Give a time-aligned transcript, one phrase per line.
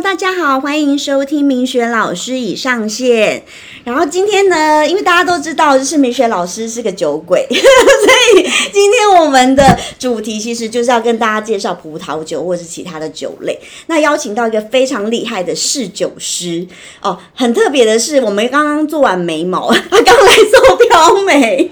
[0.00, 3.42] 大家好，欢迎收听明雪老师已上线。
[3.82, 13.58] 然后今天呢，因为大家都知道，就是明雪老师是个酒鬼， 所以今天我们的主题其实就是要跟大家介绍葡萄酒或者是其他的酒类。
[13.86, 16.64] 那邀请到一个非常厉害的侍酒师
[17.02, 21.68] 哦，很特别的是，我们刚刚做完眉毛， 他刚来做飘眉，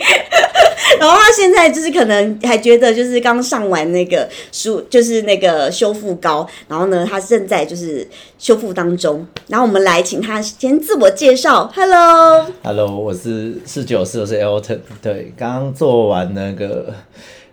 [0.98, 8.06] 然后他现在就是可能还觉得就是刚上完那个梳，就是那个修复膏，然后呢，他正在就是
[8.38, 9.26] 修复当中。
[9.48, 12.46] 然后我们来请他先自我介绍，Hello。
[12.62, 14.78] Hello，我是四九四，我是 Elton。
[15.00, 16.94] 对，刚刚做完那个，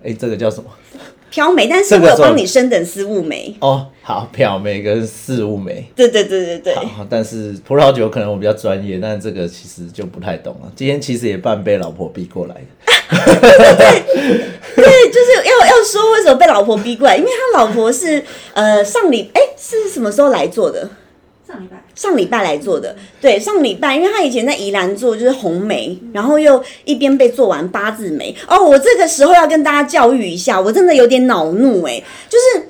[0.04, 0.70] 哎、这个叫什么？
[1.30, 3.56] 漂眉，但是我有帮你升等四物眉。
[3.60, 5.84] 哦，好，漂眉跟四物眉。
[5.96, 10.72] 对对对对对，好，但是葡萄酒可能我比较专业，但是这个其实就不太懂了。
[10.76, 12.93] 今天其实也半被老婆逼过来的。
[13.14, 14.04] 对
[14.76, 18.24] 对，就是要要说为什么被老婆逼过来，因为他老婆是
[18.54, 20.90] 呃上礼哎是什么时候来做的？
[21.48, 28.36] 上礼拜上礼拜来做的，对，上礼拜，因为他以前在宜兰做就是红梅，然后又一边被做完八字眉。
[28.48, 32.68] 哦，我这个时候要跟大家教育一下，我真的有点恼怒哎、就是。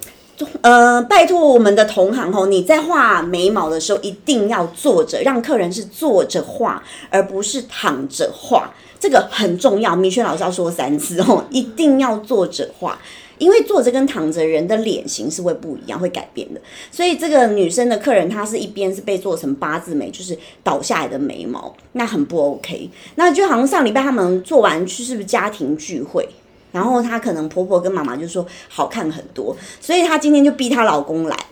[0.61, 8.73] 呃，拜托我们的同行哦，你在画眉毛的时候一定要坐着，让客人是坐着画，而不是躺着画，
[9.03, 9.93] 这个很重要。
[9.93, 12.97] 米轩老师要说三次哦， 一定要坐着画。
[13.37, 16.61] 因为坐着跟躺着人的脸型是会不一样，会改变的。
[16.89, 22.89] 所以这个女生的客人，她是一边是被做成八字眉，就是倒下来的眉毛，那很不 OK。
[23.15, 26.25] 那就好像上礼拜他们做完去是不是家庭聚会？
[26.71, 31.35] 然后她可能婆婆跟妈妈就说 好看很多，所以她今天就逼她老公来，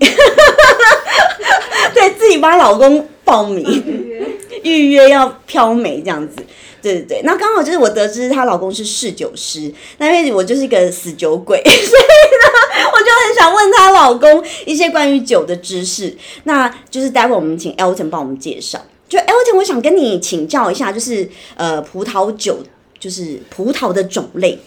[1.94, 4.01] 对自己帮老公报名
[4.64, 6.36] 预约要飘眉这样子。
[6.82, 16.18] 对对对，那刚好就是我得知她老公是侍酒师，那因为我就是一个死酒鬼， 所以呢，我就很想问她老公一些关于酒的知识。
[16.46, 18.82] 那就是待会我们请 Elton 帮我们介绍。
[19.08, 22.58] 就 Elton，我想跟你请教一下，就是呃，葡萄酒
[22.98, 24.58] 就是葡萄的种类。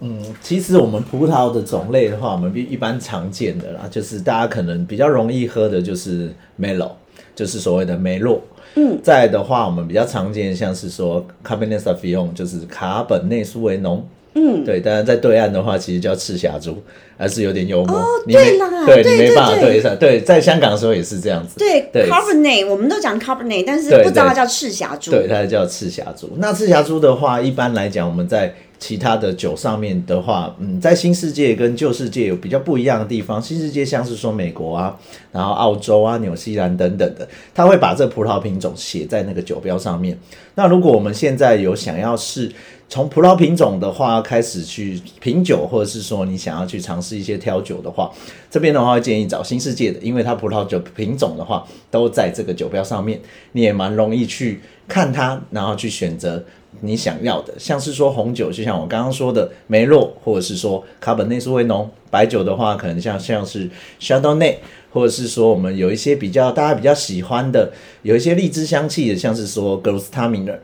[0.00, 6.90] 嗯，其实我们葡萄的种类的话，我们一般常见的啦，就是大家可能比较容易喝的就是 Melo，
[7.36, 8.42] 就是所谓的梅洛。
[8.74, 14.06] 嗯，再的话，我们比较常见像是说 Cabernet Sauvignon，就是卡本内苏维浓。
[14.34, 16.82] 嗯，对，当然在对岸的话，其实叫赤霞珠，
[17.18, 17.98] 还是有点幽默。
[17.98, 19.94] 哦对啦对没办法对对上。
[19.98, 21.58] 对，在香港的时候也是这样子。
[21.58, 25.10] 对对 Cabernet，我们都讲 Cabernet，但是不知道它叫赤霞珠。
[25.10, 26.30] 对，它叫赤霞珠。
[26.38, 33.40] 那赤霞珠的话，一般来讲，我们在其他的酒上面的话，嗯，在新世界跟旧世界有比较不一样的地方。
[33.40, 34.98] 新世界像是说美国啊，
[35.30, 40.18] 然后澳洲啊、纽西兰等等的，它会把这葡萄品种写在那个酒标上面。
[40.56, 42.50] 那如果我们现在有想要试
[42.88, 48.10] 从葡萄品种的话开始去品酒，或者是说你想要去尝试一些挑酒的话，
[48.50, 53.20] 这边的话会建议找新世界的，因为它葡萄酒品种的话都在这个酒标上面，
[53.52, 56.44] 你也蛮容易去看它，然后去选择
[56.80, 57.54] 你想要的。
[57.58, 63.68] 像是说红酒，就像我刚刚说的梅洛，或者是说卡本内苏维浓；白酒的话，可能像像是
[64.00, 64.56] Chardonnay。
[64.94, 67.72] 或者是说，我们有一些比较大家比较喜欢的，
[68.02, 70.60] 有一些荔枝香气的，像是说 g r o s t a m i n e r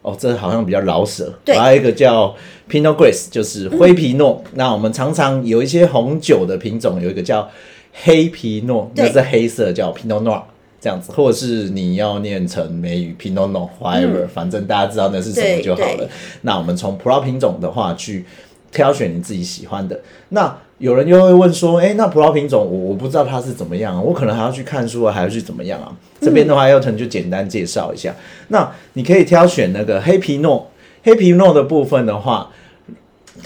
[0.00, 1.38] 哦，这好像比较老舍。
[1.44, 2.34] 对还有一个叫
[2.70, 4.42] Pinot Gris，就是灰皮诺。
[4.54, 7.46] 那我们常常有一些红酒的品种，有一个叫
[7.92, 10.40] 黑皮诺，那是黑色叫 Pinot Noir。
[10.80, 16.08] 这样子，或者是你要念成美语 Pinot Noir，whatever，、反正大家知道那是什么就好了。
[16.42, 18.24] 那我们从葡萄品种的话去
[18.70, 20.00] 挑选你自己喜欢的。
[20.28, 25.90] 那有人又会问说，哎、那葡萄品种我我不知道它是怎么样，我可能还要去看书啊，还要去怎么样啊？
[26.20, 28.14] 这边的话，要腾就简单介绍一下。
[28.48, 30.70] 那你可以挑选那个黑皮诺，
[31.02, 32.50] 黑皮诺的部分的话。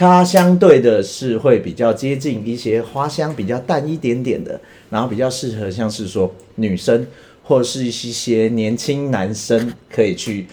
[0.00, 7.06] 它相对的是会比较接近一些花香比较淡一点点的，然后比较适合像是说女生
[7.42, 10.46] 或者是一些年轻男生可以去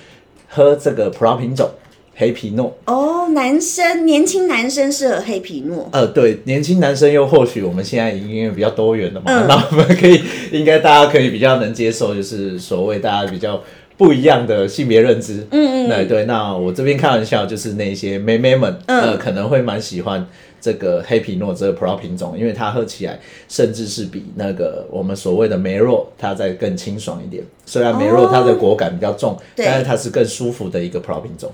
[0.50, 1.70] 喝这个葡萄品种
[2.14, 2.78] 黑皮诺。
[2.88, 5.88] 哦，男生年轻男生适合黑皮诺。
[5.94, 10.22] 呃，对，年轻男生又或许我们现在已经比较多元了嘛，嗯那我们可以
[10.52, 13.64] 应该大家可以比较能接受，就是所谓大家比较
[13.98, 15.46] 不一样的性别认知。
[15.52, 20.28] 嗯嗯对对，那我这边开玩笑，就是那些妹妹们，嗯呃，可能会蛮喜欢
[20.60, 27.44] 这个黑皮诺这个葡萄品种，因为它喝起来甚至是比那个我们所谓的梅洛它再更清爽一点。
[27.66, 31.52] 虽然梅洛它的果感比较重，哦但是它是更舒服的一个葡萄品种。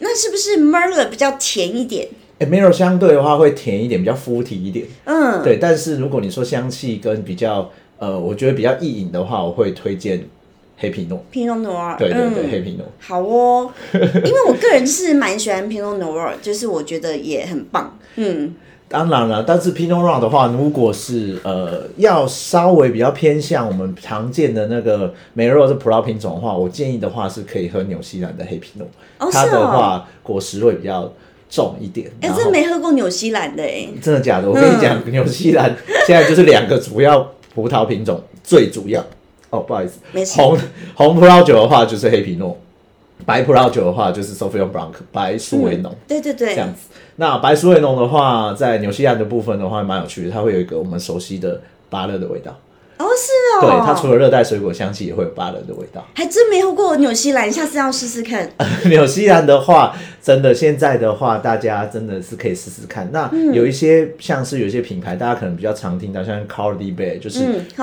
[0.00, 2.08] 那是不是 Merlot 比较甜一点？
[2.38, 4.84] 诶梅洛相对的话会甜一点，比较肤体一点。
[5.04, 10.24] 嗯，对，但是如果你说香气跟比较呃，我觉得比较易饮的话，我会推荐
[10.82, 11.24] 黑皮诺。
[11.32, 12.84] Pinot Noir，对对对，嗯黑皮诺。
[12.98, 17.96] 好哦， 因为我个人是蛮喜欢 Pinot Noir，就是我觉得也很棒。
[18.16, 18.52] 嗯，
[18.88, 28.86] 当然了，但是 Pinot Noir 的话，如果是呃要稍微比较偏向我们常见的那个梅若是葡萄品种的话，我建议的话是可以喝纽西兰的黑皮诺，
[29.18, 31.10] 它哦是哦的话果实会比较
[31.48, 32.10] 重一点。
[32.20, 34.48] 哎、真没喝过纽西兰的哎、真的假的？
[34.50, 35.74] 我跟你讲，嗯纽西兰
[36.06, 39.02] 现在就是两个主要葡萄品种，最主要
[39.52, 40.58] 哦，不好意思，没事红
[40.94, 42.58] 红葡萄酒的话就是黑皮诺，
[43.26, 45.94] 白葡萄酒的话就是 Sauvignon Blanc 白苏维农。
[46.08, 46.88] 对对对，这样子。
[47.16, 51.60] 那白苏维农的话，在纽西兰的部分的话，蛮有趣的，它会有一个我们熟悉的
[51.90, 52.56] 芭乐的味道。
[52.98, 56.06] 哦是哦，对，它除了热带水果香气，也会有芭乐的味道。
[56.14, 58.48] 还真没喝过纽西兰，下次要试试看。
[58.84, 63.08] 纽西兰的话，真的现在的话，大家真的是可以试试看。
[63.12, 67.40] 那嗯有一些像是有一些品牌，大家可能比较常听到，像 Cardi Bay，就是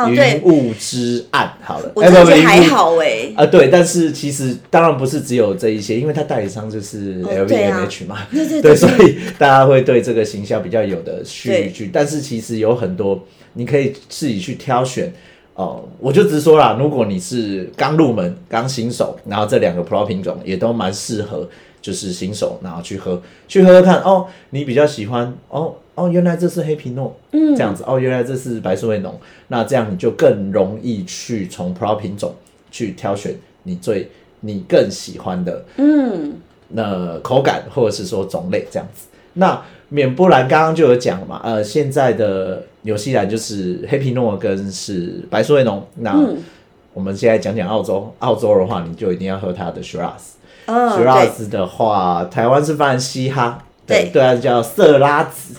[0.07, 1.51] 云雾之暗。
[1.61, 11.89] 好了，我真的觉得还哎不不云雾好哎、啊，对，但是其实当然不是只有这一些，因为它代理商就是哦对啊 LVMH 嘛，对对 对，对所以大家会对这个形象比较有的去去。
[11.91, 15.11] 但是其实有很多，你可以自己去挑选。
[15.55, 21.45] 哦，我就直说啦，如果你是刚入门、刚新手，然后这两个葡萄品种也都蛮适合，
[21.81, 24.01] 就是新手然后去喝，去喝喝看。
[24.03, 29.19] 哦，你比较喜欢哦哦，原来这是黑皮诺，嗯，这样子哦，原来这是白苏维农，
[29.49, 32.33] 那这样你就更容易去从葡萄品种
[32.71, 34.09] 去挑选你最
[34.39, 36.35] 你更喜欢的嗯，
[36.69, 39.07] 那口感或者是说种类这样子。
[39.33, 45.85] 那免不然刚刚就有讲嘛，呃，现在的纽西兰就是黑皮诺跟是白苏维农。
[45.95, 46.37] 那嗯
[46.93, 50.35] 我们现在讲讲澳洲，澳洲的话你就一定要喝它的 Shiraz。
[50.65, 55.53] 哦，对，Shiraz 的话，台湾是翻嘻哈，对对啊，叫色拉子，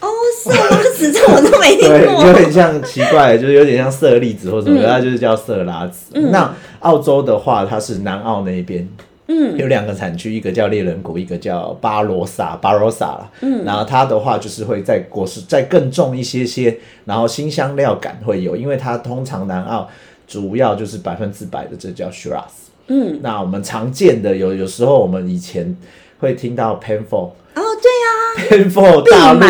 [0.00, 0.06] 哦，
[0.42, 2.32] 色拉子 这我都没听对，有过。
[2.34, 6.12] 点像奇怪，就是有点像色粒子或什么，嗯它就是叫色拉子。
[6.30, 8.86] 那澳洲的话，它是南澳那一边，
[9.26, 13.30] 嗯，有两个产区，一个叫猎人谷，一个叫巴罗萨，巴罗萨啦。
[13.40, 19.88] 嗯，然后它的话就是会在果实再更重一些些，然后新香料感会有，因为它通常南澳
[20.26, 22.68] 主要就是百分之百的这叫 Shiraz。
[22.88, 25.74] 嗯，那我们常见的有有时候我们以前
[26.18, 27.30] 会听到 Penfold。
[27.54, 28.12] 哦，对啊
[28.50, 29.40] ，Penfold 大陆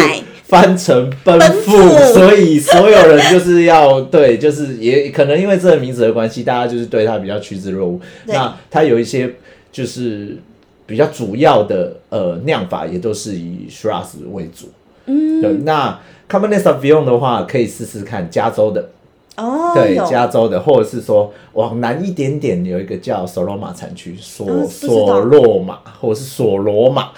[0.45, 8.01] 翻成奔奔富，富所以所有人就是要对，就是也可能因为这个名字的关系，大家就是对它比较趋之若鹜。
[8.27, 9.35] 那它有一些
[9.75, 10.39] 就是
[10.87, 14.69] 比较主要的呃酿法，也都是以 Shiraz 为主。
[15.07, 15.53] 嗯，对。
[15.65, 15.99] 那
[16.29, 18.91] Cabernet Sauvignon 的话，可以试试看加州的，
[19.37, 27.11] 哦，对，加州的，或者是说往南一点点有一个叫索罗马产区，索、索罗马或者是索罗马。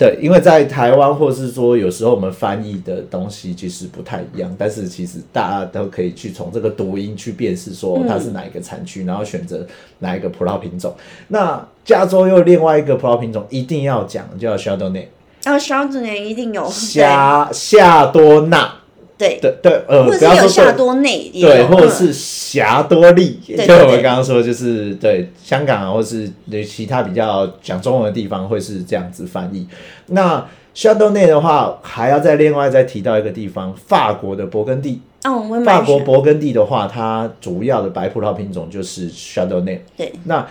[0.00, 9.66] 对，因为在台湾，或是说有时候我们翻译的东西其实不太一样，但是其实大家都可以去从这个读音去辨识说它是哪一个产区，然后选择
[9.98, 10.94] 哪一个葡萄品种。
[11.28, 15.04] 那加州又另外一个葡萄品种一定要讲，叫 Chardonnay，
[15.44, 18.79] 哦，小子年一定有，夏夏多纳。
[19.20, 29.66] 对，对对，呃，或者不要说是有夏多内，对，或者是霞多丽，对就我们刚刚说，就是对香港啊，或是对其他比较讲中文的地方，会是这样子翻译。
[30.06, 30.42] 那
[30.74, 35.02] Chardonnay 的话，还要再另外再提到一个地方，法国的勃艮第。
[35.24, 39.80] 哦，我也法国勃艮第的话，它主要的白葡萄品种就是 Chardonnay。
[39.96, 40.46] 对，那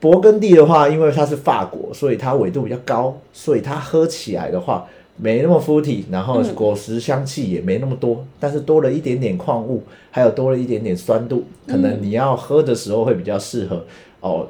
[0.00, 4.86] 勃艮第的话，因为它是法国，所以它纬度比较高，所以它喝起来的话
[5.16, 13.84] 没那么 fruity，然后果实香气也没那么多，但是多了一点点矿物，还有多了一点点酸度，可能你要喝的时候会比较适合
[14.20, 14.46] 哦。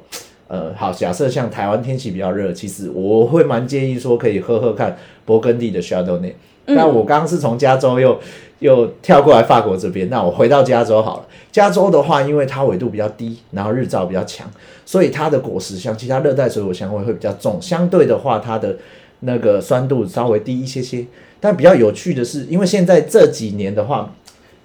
[0.48, 4.96] 呃，好，假设像台湾天气比较热，其实我会蛮建议说可以喝喝看
[5.26, 6.34] 勃艮第的 Chardonnay。
[6.66, 8.20] 那我刚刚是从加州又
[8.58, 11.26] 又跳过来法国这边，那我回到加州好了。
[11.50, 14.46] 加州的话，因为它纬度比较低，然后日照比较强，
[14.84, 17.60] 所以它的果实香，其他热带水果香味会比较重。
[17.60, 18.76] 相对的话，它的
[19.22, 21.04] 那个酸度稍微低一些些。
[21.40, 24.14] 但比较有趣的是，因为现在这几年的话，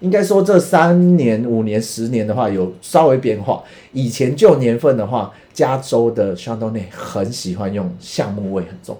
[0.01, 3.63] 应该说这三年、五年、十年的话有稍微变化。
[3.93, 8.95] 以前旧年份的话，加州的 c h a n d o n 很喜欢用橡木味很重。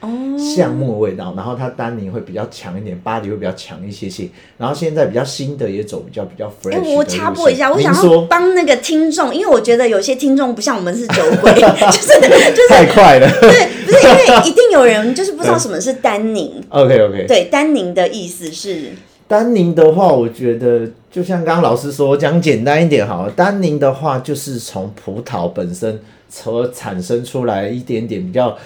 [0.00, 4.28] 哦，橡木的味道，然后它单宁会比较强一点，巴黎会比较强一些些。
[4.56, 6.82] 然后现在比较新的也走比较比较 fresh。
[6.94, 12.20] 我插播一下，我想要帮那个听众，因为我觉得有些听众不像我们是酒鬼， 就是
[12.54, 13.30] 就是太快了。
[13.40, 16.50] 对，不是因为一定有人就是不知道什么是单宁。
[16.70, 18.92] OK OK，对，单宁的意思是，
[19.28, 23.32] 单宁的话，我觉得就像刚刚老师说，讲简单一点好了。
[23.32, 28.56] 单宁的话，就是从葡萄本身所产生出来一点点比较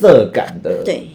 [0.00, 0.82] 涩感的。
[0.82, 1.08] 对，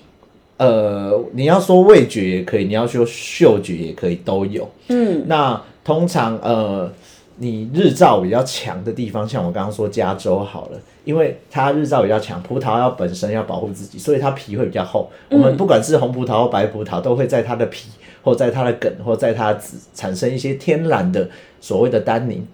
[0.57, 4.69] 呃，你要说味觉也可以，你要说嗅觉也可以，都有。
[4.89, 6.91] 嗯，那通常呃，
[7.37, 15.09] 你日照比较强的地方，像我刚刚说加州好了，因为它日照比较强，葡萄要本身要保护自己，所以它皮会比较厚。
[15.29, 17.89] 我们不管是红葡萄或白葡萄，都会在它的皮
[18.21, 19.57] 或在它的梗或在它
[19.93, 21.27] 产生一些天然的
[21.59, 22.45] 所谓的单宁。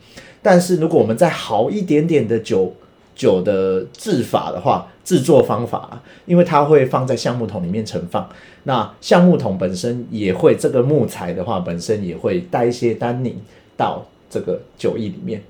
[0.41, 2.73] 但是如果我们再好一点点的酒
[3.15, 8.27] 酒的制法的话，制作方法，因为它会放在橡木桶里面盛放，
[8.63, 13.35] 那橡木桶本身也会这个木材的话，本身也会带一些单宁
[13.75, 15.41] 到这个酒液里面。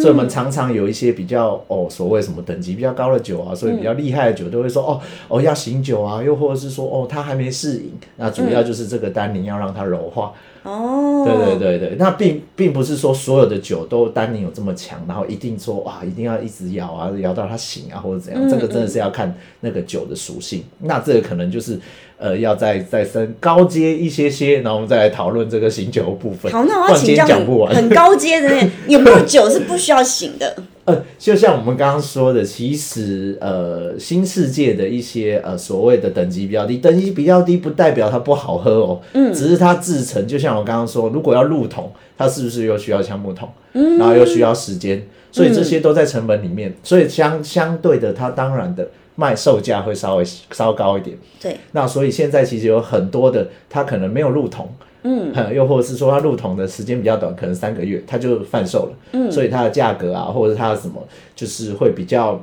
[0.00, 10.32] 所以我们常常有一些比较哦，所谓什么等级比较高的酒啊，所以比较厉害的酒都会说哦哦要醒酒啊，又或者是说哦它还没适应，那主要就是这个单宁要让它柔化。
[10.66, 20.64] 哦，对对对对，那并并不是说所有的酒都单宁有这么强，然后一定说哇一定要一直摇啊，摇到它醒啊或者怎样，这个真的是要看那个酒的属性。
[20.80, 21.78] 那这个可能就是
[22.18, 26.50] 呃要再再升高阶一些些，然后我们再来讨论这个醒酒的部分。
[26.50, 27.24] 好，那我要请教。
[27.36, 30.56] 很很高阶的那有没有酒是不需要醒的？
[30.86, 54.70] 呃，就像我们刚刚说的，其实呃，新世界的一些呃所谓的等级比较低，等级比较低不代表它不好喝哦，嗯，只是它制成，就像我刚刚说，如果要入桶，它是不是又需要橡木桶，嗯，然后又需要时间，所以这些都在成本里面，所以相相对的，它当然的卖售价会稍微稍高一点，对，那所以现在其实有很多的，它可能没有入桶，
[55.02, 62.42] 嗯， 又或者是说它入桶的时间比较短，可能三个月它就贩售了，嗯，所以它的价格啊，或者它的什么，就是会比较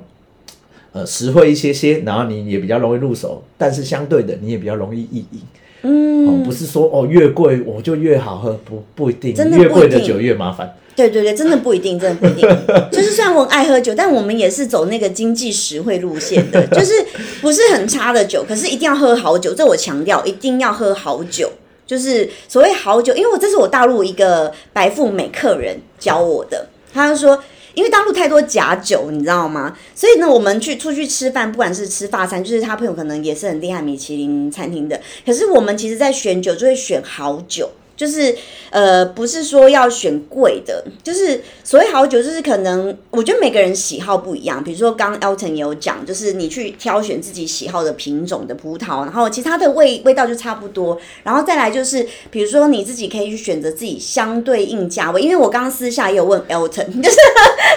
[0.92, 5.42] 呃实惠一些些，然后你也比较容易入手，但是相对的你也比较容易意淫。
[5.86, 10.74] 嗯、哦，不是说哦越贵我就越好喝，不不一定，真的越贵的酒越麻烦。
[10.96, 12.48] 对对对，真的不一定，真的不一定。
[12.92, 16.94] 就是虽然我很爱喝酒，但我们也是走那个经济实惠路线的，就是
[17.42, 19.54] 不是很差的酒，可是一定要喝好酒。
[19.56, 21.52] 这我强调，一定要喝好酒。
[21.94, 27.44] 就是所谓好酒，因为我这是我大陆一个白富美客人教我的，他就说。
[27.76, 29.76] 因为大陆太多假酒，你知道吗？
[29.96, 35.02] 所以呢，我们去出去吃饭，不管是吃法餐，就是他朋友可能也是很厉害米其林餐厅的。
[35.26, 37.72] 可是我们其实，在选酒就会选好酒，
[38.04, 38.36] 就是
[38.70, 44.62] 呃，不是说要选贵的，就是所谓好酒，就是可能我觉得每个人喜好不一样。
[44.62, 51.00] 比如说刚 Elton 也有讲，就是你去挑选自己喜好的品种的葡萄，然后其他的味味道就差不多。
[51.24, 57.16] 然后再来就是，比如说你自己可以去选择自己相对应价位，因为我刚刚私下也有问 Elton， 就是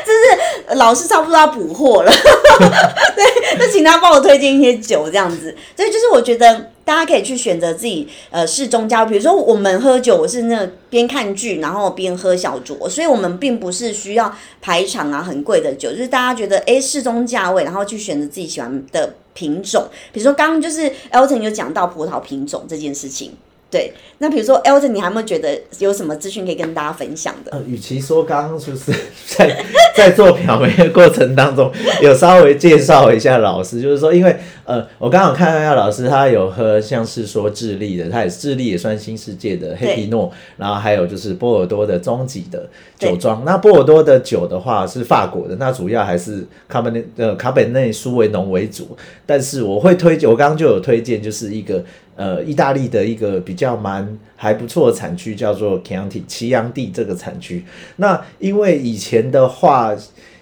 [0.04, 2.11] 就是老师差不多要补货了，
[3.14, 5.54] 对，就请他帮我推荐一些酒这样子。
[5.76, 19.88] 所以就是我觉得大家可以去选择自己呃适中价位，比如说我们喝酒，我是那边看剧然后边喝小酌，所以我们并不是需要排场啊很贵的酒，就是大家觉得诶适中价位，然后去选择自己喜欢的品种。
[20.12, 23.33] 比如说刚刚就是 Elton 有讲到葡萄品种这件事情。
[23.69, 27.51] 对，那比如说 Elton，你还有没有觉得有什么资讯可以跟大家分享的？
[27.51, 28.93] 呃，与其说刚刚就是
[29.27, 31.71] 在在做表眉的过程当中，
[32.01, 43.45] 有稍微介绍一下老师，就是说，因为呃，我刚好看到一下老师，他有喝像是说智利的，他也智利也算新世界的黑皮诺，然后还有就是波尔多的中级的酒庄。
[43.45, 48.97] 那波尔多的酒的话是法国的，那主要还是卡本内呃卡本内苏维农为主，
[49.27, 51.85] 但是我会推荐，我刚刚就有推荐，就是一个。
[52.17, 57.65] 呃，意大利的一个比较蛮还不错的产区叫做 Chianti 奇扬地这个产区。
[57.97, 59.95] 那因为以前的话，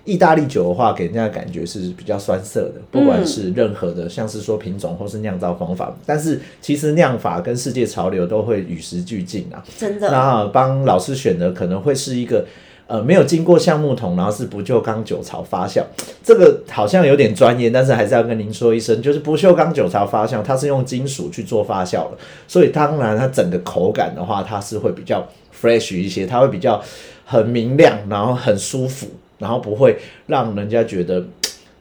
[0.05, 5.95] 意大利酒的话，给人家的感觉是比较酸涩的，不管是任何的，像是说品种或是酿造方法。
[6.07, 9.63] 但是其实酿法跟世界潮流都会与时俱进啊。
[9.77, 10.11] 真的。
[10.11, 12.47] 那帮老师选的可能会是一个。
[12.87, 15.83] 呃，没有经过橡木桶，然后是不锈钢酒槽发酵，
[16.23, 25.27] 这个好像有点专业，但是还是要跟您说一声，就是不锈钢酒槽发酵，它是用金属去做发酵的，所以当然它整个口感的话，它是会比较
[25.59, 26.79] fresh 一些，它会比较
[27.25, 29.07] 很明亮，然后很舒服，
[29.39, 31.25] 然后不会让人家觉得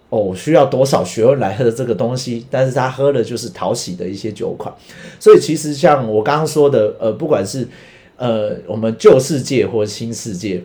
[0.08, 4.74] 哦需要多少学问来喝这个东西，但是他喝的就是讨喜的一些酒款，
[5.20, 7.68] 所以其实像我刚刚说的，呃，不管是
[8.16, 10.64] 呃我们旧世界或新世界。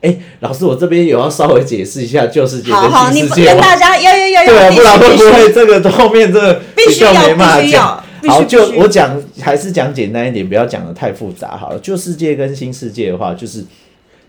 [0.00, 3.54] 哎，老师，我这边有要稍微解释一下旧世界好好，你跟新世界吗？
[3.54, 8.02] 跟大家要要要要，对啊，必不然会不会这个后面这个必须要必须要？
[8.28, 11.78] 好，就我讲还是讲简单一点，不要讲的太复杂好了。
[11.80, 13.64] 旧世界跟新世界的话，就是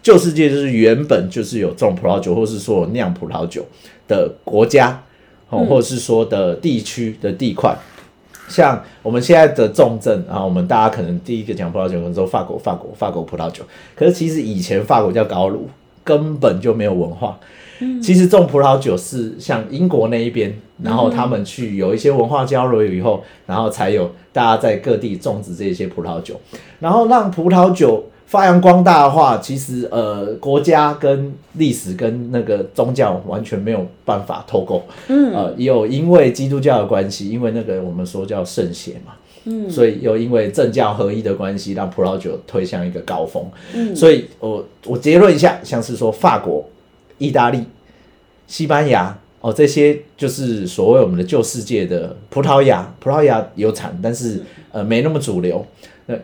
[0.02, 3.66] 旧世界就是原本就是有种葡萄酒，或是说有酿葡萄酒
[4.08, 5.02] 的国家，
[5.50, 7.74] 哦，或者是说的地区的地块。
[8.52, 13.64] 像我们现在的重症啊，我们大家可能第一个讲葡萄酒，可能说法国，法国，法国葡萄酒。
[13.96, 15.70] 可是其实以前法国叫高卢，
[16.04, 17.40] 根本就没有文化。
[18.00, 20.54] 其实种葡萄酒是像英国那一边，
[20.84, 26.40] 然后他们去有一些文化交流以后，然后才有大家在各地种植这些葡萄酒，
[26.80, 34.82] 然后让葡萄酒发扬光大的话，其实呃，国家跟历史跟那个宗教完全没有办法脱钩。
[35.10, 43.44] 嗯，呃，有因为基督教的关系，因为那个我们说叫圣血嘛，嗯，所以又因为政教合一的关系，让葡萄酒推向一个高峰。
[43.74, 46.64] 嗯，所以我我结论一下，像是说法国、
[47.18, 47.62] 意大利、
[48.48, 55.66] 西班牙哦，这些就是所谓我们的旧世界的葡萄牙，葡萄牙有产，但是呃没那么主流。
[56.08, 56.18] 对。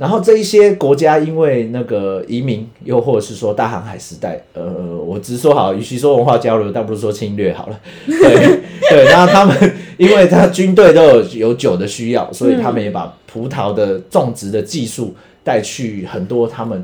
[0.00, 4.64] 然后这一些国家因为那个移民，又或者是说大航海时代，呃，
[4.96, 7.78] 我直说好，与其说文化交流，倒不如说侵略好了。
[8.06, 9.54] 对 对，然后他们
[9.98, 15.14] 因为他军队都有有酒的需要，所以他们也把葡萄的种植的技术
[15.44, 16.82] 带去很多他们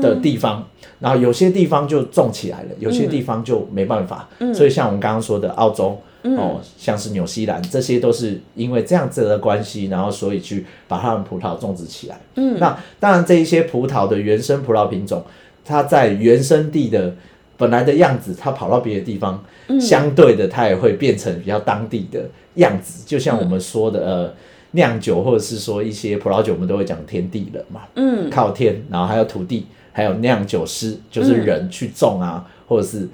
[0.00, 0.66] 的地方，
[0.98, 4.26] 然后有些地方就种起来了，有些地方就没办法。
[4.54, 6.00] 所以像我们刚刚说的澳洲。
[6.34, 12.18] 哦，像是纽西兰，这些都是因为这样子的关系，然后所以去把他们葡萄种植起来。
[12.36, 15.22] 嗯，那当然这一些葡萄的原生葡萄品种，
[15.64, 17.14] 它在原生地的
[17.58, 19.44] 本来的样子，它跑到别的地方，
[19.78, 23.04] 相对的它也会变成比较当地的样子。
[23.04, 24.34] 就像我们说的，呃，
[24.70, 27.82] 酿酒或者是说一些葡萄酒，我们都会讲天地人嘛。
[27.94, 33.08] 嗯，靠天，然后还有土地，还有酿酒师，就是人去种啊，或者是。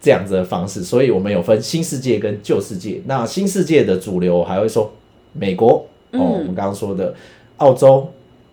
[0.00, 3.02] 这样子的方式，所以我们有分新世界跟旧世界。
[3.06, 4.92] 那新世界的主流还会说
[5.32, 7.12] 美国哦，我们刚刚说的
[7.56, 8.08] 澳洲，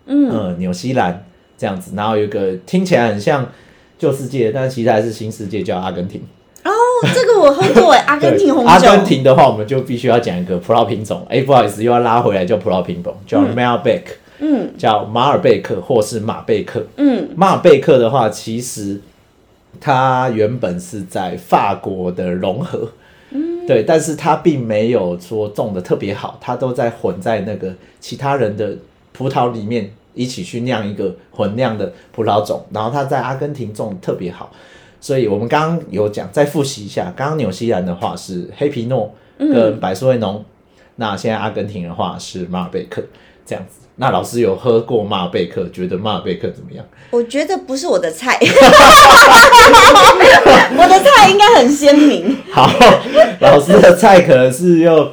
[0.06, 1.24] 嗯，纽西兰
[1.56, 1.92] 这样子。
[1.94, 3.48] 然后有一个听起来很像
[3.96, 6.20] 旧世界，但其实还是新世界，叫阿根廷。
[6.64, 6.70] 哦，
[7.14, 8.68] 这个我喝过哎， 阿根廷红酒。
[8.68, 11.24] 阿根廷的话，我们就必须要讲一个葡萄品种。
[11.30, 14.02] 哎，不好意思，又要拉回来叫葡萄品种，叫 Malbec，
[14.40, 16.84] 嗯，叫马尔贝克或是马贝克。
[16.96, 19.00] 嗯，马尔贝克的话，其实。
[19.80, 22.90] 它原本是在法国的融合，
[23.30, 28.76] 嗯，对，但是它并没有说种的特别好，它都在混在那个其他人的
[29.12, 34.50] 葡萄里面一起去酿一个混酿的葡萄种，然后它在阿根廷种特别好，
[35.00, 40.44] 所以我们刚刚有讲，再复习一下，刚刚纽西兰的话是黑皮诺跟百苏维农，
[40.96, 43.02] 那现在阿根廷的话是马尔贝克
[43.44, 43.85] 这样子。
[43.98, 46.84] 那老师有喝过马尔贝克，觉得马尔贝克怎么样？
[47.10, 48.38] 我觉得不是我的菜，
[50.76, 52.36] 我的菜应该很鲜明。
[52.50, 52.70] 好，
[53.40, 55.10] 老师的菜可能是又，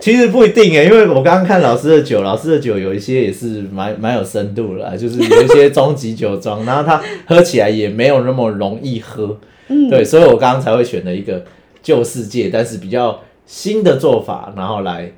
[0.00, 9.38] 其实不一定诶，因为我刚刚看老师的酒，老师的酒有一些也是蛮蛮有深度了，就是有一些中级酒庄，然后它喝起来也没有那么容易喝。
[9.68, 11.44] 嗯，对，所以我刚刚才会选了一个
[11.82, 15.12] 旧世界，但是比较新的做法，然后来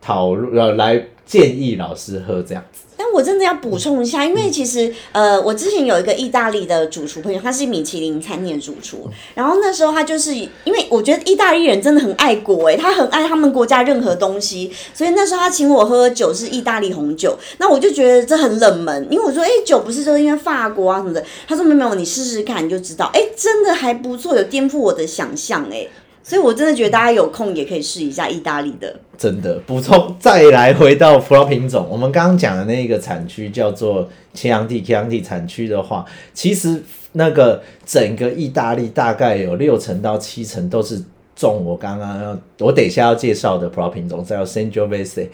[0.00, 1.02] 讨论呃来。
[1.28, 25.86] 建议老师喝这样子，但我真的要补充一下，因为其实呃，我之前有一个意大利的主厨朋友，他是米其林餐厅的主厨，然后那时候他就是因为我觉得意大利人真的很爱国哎，他很爱他们国家任何东西，所以那时候他请我喝酒是意大利红酒，那我就觉得这很冷门，因为我说哎，酒不是就是因为法国啊什么的，他说没有没有，你试试看你就知道，哎，真的还不错，有颠覆我的想象哎。
[26.28, 28.94] 所以，我真的觉得大家有空也可以试一下意大利的。
[29.16, 41.02] 真的，补充再来回到葡萄品种，我们刚刚讲的那个产区叫做切扬蒂，切扬蒂产区的话，其实那个整个意大利大概有六成到七成都是
[41.34, 45.28] 种我刚刚要我等一下要介绍的葡萄品种，叫 Sangiovese。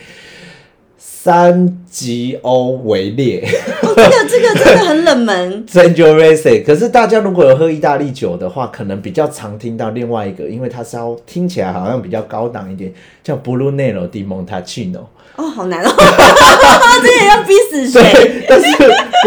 [1.07, 3.47] 三级欧为列，
[3.95, 5.64] 这个这个真的很冷门。
[5.71, 12.90] s a n g i o v e s e 可是大家如果有喝意大利酒的话，可能比较常听到另外一个，因为它稍听起来好像比较高档一点，
[13.23, 15.01] 叫 Brunello di Montalcino。
[15.37, 15.90] 哦，好难哦，
[17.03, 18.45] 这也要逼死谁？
[18.49, 18.67] 但是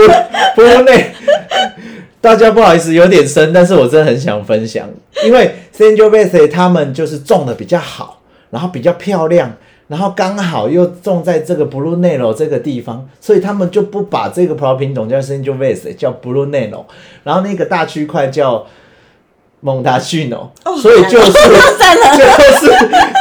[0.58, 1.04] Brunello，
[2.20, 4.90] 大家不好意思，有点深，但是我真的很想分享，
[5.24, 9.56] 因为 s a n g i o v e s e 他们就是种的比较好，然后比较漂亮。
[9.88, 16.84] 然后刚好又种在这个 Blue Nero 这个地方，所以他们就不把这个葡萄品种叫 Sangiovese，叫 Blue Nero，
[17.24, 18.66] 然后那个大区块叫
[19.64, 20.50] Montalcino，
[20.82, 21.32] 所以就是
[22.18, 22.24] 就
[22.60, 22.68] 是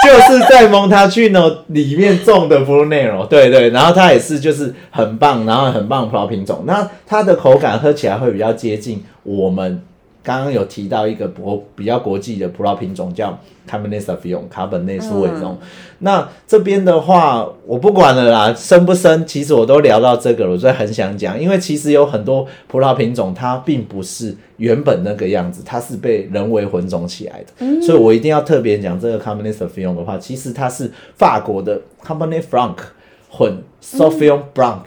[0.04, 9.82] 就是在 Montalcino 里面种的 Blue Nero，对对，然后它也是就是很棒，然后很棒葡萄品种，那它的口感喝起来会比较接近我们。
[10.26, 13.38] 刚刚有提到一个国比较国际的葡萄品种叫
[13.70, 15.56] Cabernet Sauvignon，卡本内苏维农。
[16.00, 19.24] 那这边的话，我不管了啦，生不生？
[19.24, 27.80] 其实我都聊到这个了，我就很想讲，因为其实有很多葡萄品种，它并不是原本那个样子，它是被人为混种起来的。
[27.80, 32.74] 所以我一定要特别讲这个 Cabernet Sauvignon 的话，其实它是法国的 Cabernet Franc
[33.30, 34.86] 混 Sauvignon Blanc。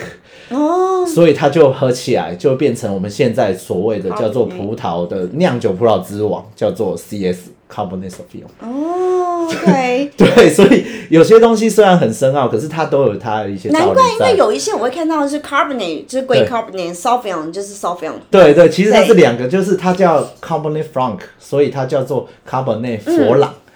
[0.49, 8.45] 哦，所以它就合起来，就变成我们现在所谓的叫做葡萄的酿酒葡萄之王，叫做 C S Cabernet Sauvignon。
[8.61, 8.95] 哦。
[9.39, 14.35] 哦，OK， 对，所以有些东西虽然很深奥，可是它都有它的一些难怪，因为。
[14.37, 18.13] 有一些我会看到的是 carbonate，就是归对 carbonate，Sauvignon 就是 Sauvignon。
[18.29, 23.53] 对对，其实它是对两个，就是它叫 Cabernet Franc，所以它叫做 Cabernet 佛朗。
[23.53, 23.68] 嗯，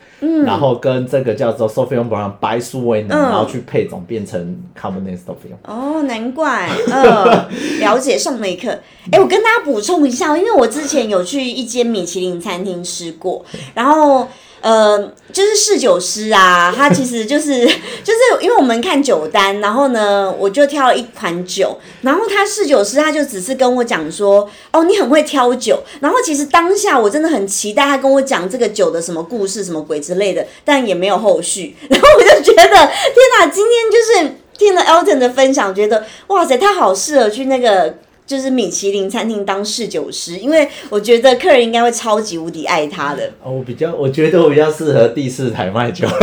[0.46, 5.58] 然后跟这个叫做 Sauvignon Blanc 白苏维南，嗯然后去配种变成 Cabernet Sauvignon。
[5.66, 8.70] 哦，难怪，呃， 了解上了一课。
[9.12, 14.28] 哎，我跟大家补充一下，因为我之前有去一间米其林餐厅吃过，然后。
[14.64, 14.98] 呃，
[15.34, 17.66] 就是侍酒师啊， 他其实就是
[18.02, 34.38] 就是因为我们看酒单，然后呢，我就挑了一款酒，然后他侍酒师他就只是跟我讲说，哦，你很会挑酒，然后其实当下我真的很期待他跟我讲这个酒的什么故事、什么鬼之类的，但也没有后续， 然后我就觉得，天哪，今天就是。
[34.56, 37.92] 听了 Elton 的分享，觉得哇塞，他好适合去那个
[38.26, 46.08] 就是米其林餐厅当侍酒师，因为我觉得客人应该会超级无敌爱他的，哦，我比较，我觉得我比较适合第四台卖酒。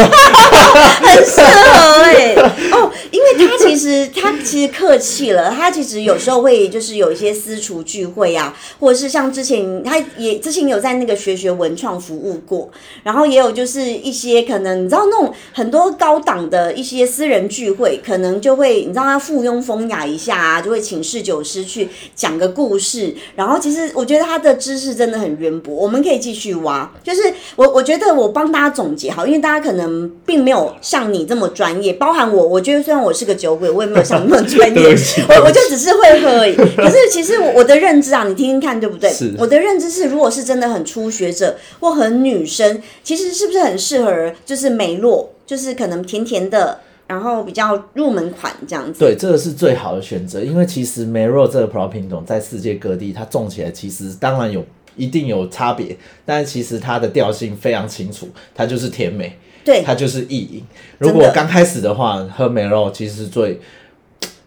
[1.02, 2.34] 很适合哎、
[2.72, 12.70] 哦，因为他其实他其实客气了，他其实有时候会就是有一些私厨聚会啊，或者是像之前他也之前有在那个学学文创服务过，
[13.02, 26.90] 然后也有就是一些可能你知道那种很多高档的一些私人聚会，可能就会你知道他附庸风雅一下啊，就会请侍酒师去讲个故事，然后其实我觉得他的知识真的很渊博，我们可以继续挖。
[27.02, 27.22] 就是
[27.56, 34.82] 我我觉得我帮大家总结好，因为大家可能并没有像你这么专业，包含我，我觉得虽然我是个酒鬼，我也没有像你那么专业
[35.28, 36.54] 我我就只是会喝而已。
[36.76, 39.10] 可是其实我我的认知啊，你听听看对不对？
[39.10, 46.80] 是我的认知是，如果是真的很初学者或很女生，其实是不是很适合就是梅洛，就是可能甜甜的。
[47.06, 59.36] 然后比较入门款这样子，对，这个是最好的选择，因为其实梅洛这个葡萄品种在世界各地它种起来，其实当然有一定有差别，但其实它的调性非常清楚，它就是甜美，
[59.70, 59.82] 对。
[59.82, 60.62] 它就是意淫。
[60.98, 63.60] 如果刚开始的话，喝梅肉其实是最，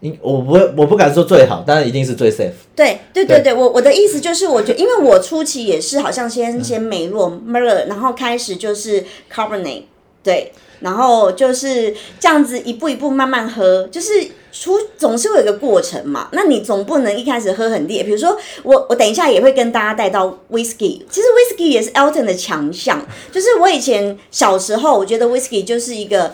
[0.02, 2.52] 应我不会我不敢说最好，但是一定是最 safe。
[2.76, 9.84] 对对对对，我我的意思就是，我觉得因为我初期也是好像先先梅洛 m e r 然后开始就是 Cabernet，
[10.22, 10.52] 对，
[10.84, 16.28] 然后就是这样子一步一步慢慢喝，就是出总是会有一个过程嘛。
[16.34, 26.32] 那你总不能一开始喝很烈，比如说我我等一下也会跟大家带到 whisky，其实 whisky 也是 Elton 的强项，就是我以前小时候我觉得 whisky 就是一个。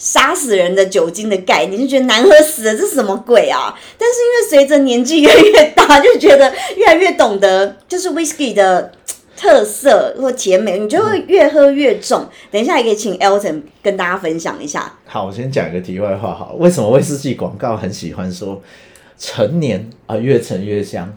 [0.00, 3.76] 杀死人的酒精的概念，就觉得难喝死了，这是什么鬼啊？
[3.98, 8.92] 但是因为随着年纪越来越大，就觉得越来越懂得，就是 whisky 的
[9.38, 12.26] 特色或甜美，你就会越喝越重。
[12.50, 14.92] 等一下也可以请 Elton 跟大家分享一下。
[15.06, 18.60] 好，我先讲一个题外话好了，为什么威士忌广告很喜欢说
[19.16, 21.08] 成年啊、越陈越香？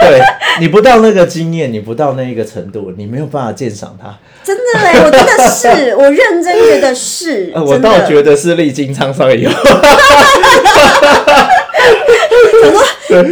[0.00, 0.20] 对
[0.60, 4.18] 你不到那个经验，你不到那一个程度，你没有办法鉴赏它。
[4.42, 9.52] 真的嘞，我真的是，我认真觉得是， 呃，我倒觉得是历经沧桑以后，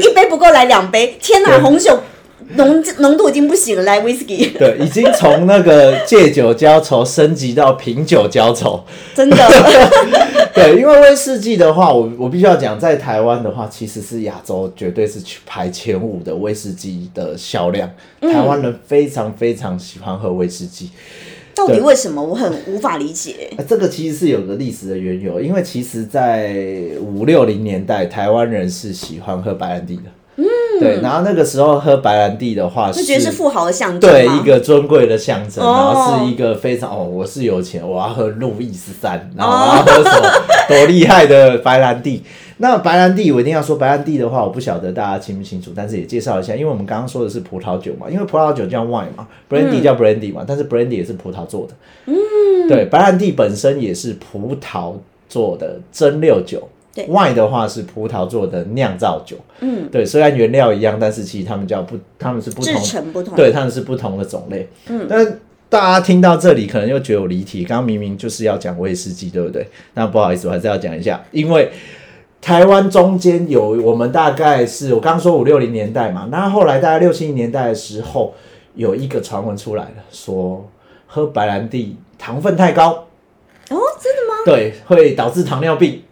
[0.01, 2.01] 一杯不够来两杯，天哪，对红酒
[2.57, 8.83] 浓浓度已经不行了，来 whisky，对，已经从那个借酒浇愁升级到品酒浇愁。
[9.15, 9.37] 真的，
[10.55, 17.91] 对，因为威士忌的话，我我必须要讲，在台湾的话，其实是亚洲绝对是排前五的威士忌的销量。
[18.21, 20.91] 台湾人非常非常喜欢喝威士忌。
[21.55, 23.51] 到底为什么我很无法理解？
[23.59, 26.55] 呃这个其实是有个历史的缘由，因为其实，在
[26.99, 30.05] 五六零年代，台湾人是喜欢喝白兰地的。
[30.37, 30.47] 嗯，
[30.81, 40.29] 对，然后那个时候喝白兰地的话，就觉得是富豪的象征对一个尊贵的象征，哦然后是一个非常哦，我是有钱，我要喝路易十三，然后我要喝什么
[40.69, 42.23] 多厉害的白兰地。
[42.59, 51.75] 那白兰地我一定要说白兰地的话，我不晓得大家清不清楚，但是也介绍一下，因为我们刚刚说的是葡萄酒嘛，因为葡萄酒叫 wine 嘛，brandy 叫 brandy 嘛，但是 brandy 也是葡萄做的。
[52.07, 54.95] 嗯，对，白兰地本身也是葡萄
[55.29, 56.69] 做的蒸馏酒。
[56.95, 59.37] 对，wine 的话是葡萄做的酿造酒。
[59.61, 64.69] 嗯，对，虽然原料一样，但是其实他们叫不，他们是不同成不同，对，它们是不同的种类。
[64.89, 69.67] 嗯，但大家听到这里可能又觉得我离题，刚刚明明就是要讲威士忌，对不对？
[69.95, 71.71] 那不好意思，我还是要讲一下，因为
[72.43, 78.35] 台湾中间有我们大概是我刚刚说五六零年代嘛，那后来大概六七零年代的时候，
[78.75, 80.69] 有一个传闻出来了，说
[81.07, 82.91] 喝白兰地糖分太高，
[83.71, 84.35] 哦，真的吗？
[84.45, 86.03] 对，会导致糖尿病。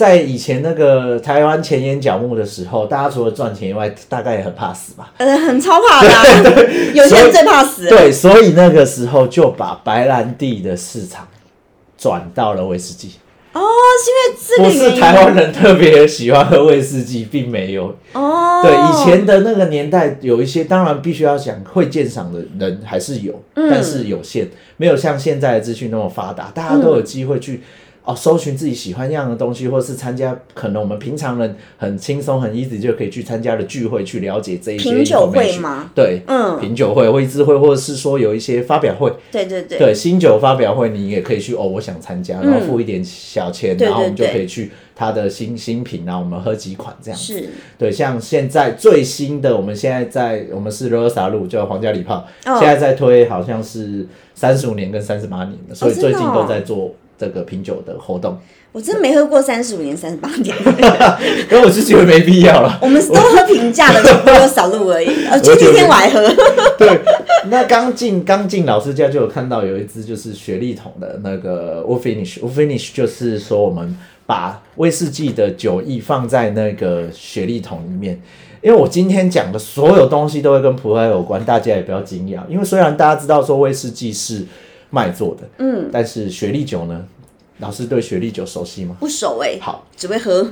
[0.00, 5.12] 在以前那个台湾前眼角目的时候，大家除了赚钱以外，大概也很怕死吧。
[5.18, 6.24] 呃，很超怕的、 啊，
[6.94, 7.86] 有些人最怕死。
[7.86, 11.28] 对，所以那个时候就把白兰地的市场
[11.98, 13.10] 转到了威士忌。
[13.52, 13.60] 哦，
[14.02, 17.94] 是因不为这个原因是台湾人特别喜欢喝威士忌，并没有。
[18.14, 27.60] 哦，对，以前的那个年代有一些，当然必须要讲会鉴赏的人还是有，嗯但是有限，没有像现在的资讯那么发达，大家都有机会去。
[28.02, 35.90] 哦，搜寻自己喜欢样的东西，或是参加可能我们平常人很轻松、很 easy 就可以去参加的聚会，去了解这一些品酒会吗？
[35.94, 47.38] 对，嗯，品酒会、会知会，或者是说有一些发表会，对对对，对新酒发表会，你也可以去哦，我想参加，然后付一点小钱，嗯然后我们就可以去他的新新品，然后我们喝几款这样子。
[47.38, 47.48] 是。
[47.78, 52.56] 对，像现在最新的，我们现在在我们是 Rosa 路叫皇家礼炮，哦。
[52.58, 58.38] 现在在推好像是三十五年跟三十八年的，所以最近哦都在做这个品酒的活动。
[58.72, 60.56] 我真没喝过三十五年、三十八年，
[61.50, 62.78] 可我是觉得没必要了。
[62.82, 65.26] 我们都喝平价的，只少路而已。
[65.26, 66.20] 呃， 前几天我还喝，
[66.78, 67.00] 对，
[67.48, 78.20] 那刚进刚进老师家就有看到有一支就是雪莉桶的那个 w o Finish w o Finish 就是说我们把威士忌的酒液放在那个雪莉桶里面。
[78.62, 82.40] 因为我今天讲的所有东西都会跟葡萄有关，大家也不要惊讶。
[82.46, 84.44] 因为虽然大家知道说威士忌是
[84.90, 87.04] 麦做的，嗯，但是雪莉酒呢，
[87.58, 88.96] 老师对雪莉酒熟悉吗？
[89.00, 90.44] 不熟哎，好，只会喝。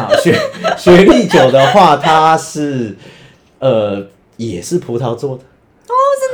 [0.00, 0.38] 好，雪
[0.78, 2.96] 雪莉酒的话，它是
[3.58, 5.44] 呃也是葡萄做的，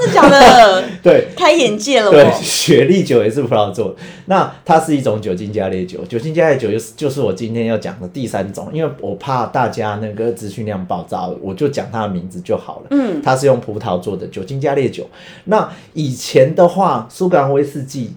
[0.01, 0.85] 真的假的？
[1.03, 3.95] 对，开眼界了对，雪莉酒也是葡萄做的。
[4.27, 12.87] 那它是一种酒精加烈酒，酒精加烈酒就是就是我今天要讲的第三种，因为我怕大家那个资讯量爆炸，我就讲它的名字就好了。
[12.91, 15.09] 嗯，它是用葡萄做的酒精加烈酒。
[15.45, 18.13] 那以前的话，苏格兰威士忌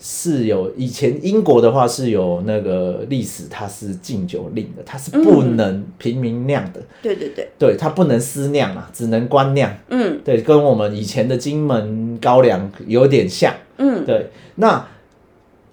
[0.00, 9.76] 是有以前英国的话是有那个历史，它是禁酒令的，它是不能平民酿的，对对对，对，它不能私酿啊，只能官酿。
[9.88, 13.52] 嗯对，跟我们以前的金门高粱有点像。
[13.78, 14.86] 嗯，对，那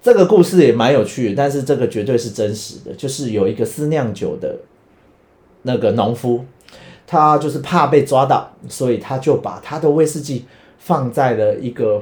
[0.01, 4.57] 这个故事也蛮有趣的，但是这个绝对是真实的，就是有一个私酿酒的
[5.63, 6.45] 那个农夫，
[7.05, 10.45] 他就是怕被抓到，所以他就把他的威士忌
[10.79, 12.01] 放在了一个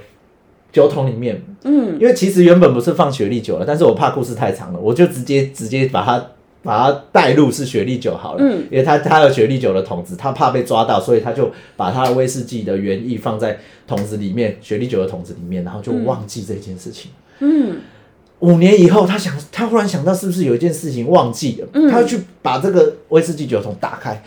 [0.74, 1.42] 酒桶里面。
[1.64, 6.22] 嗯，因为其实原本不是放雪莉酒了，但是我怕故事太长了，我就直接直接把它。
[6.66, 17.12] 把它带入是雪莉酒好了，嗯因为他他有雪莉酒的桶子，他怕被抓到，所以他就把他的威士忌的原意放在桶子里面，雪莉酒的桶子里面，然后就忘记这件事情。
[17.40, 17.82] 嗯，
[18.40, 24.24] 五年以后，他想，他忽然想到是不是有一件事情忘记了，嗯他要去把这个威士忌酒桶打开。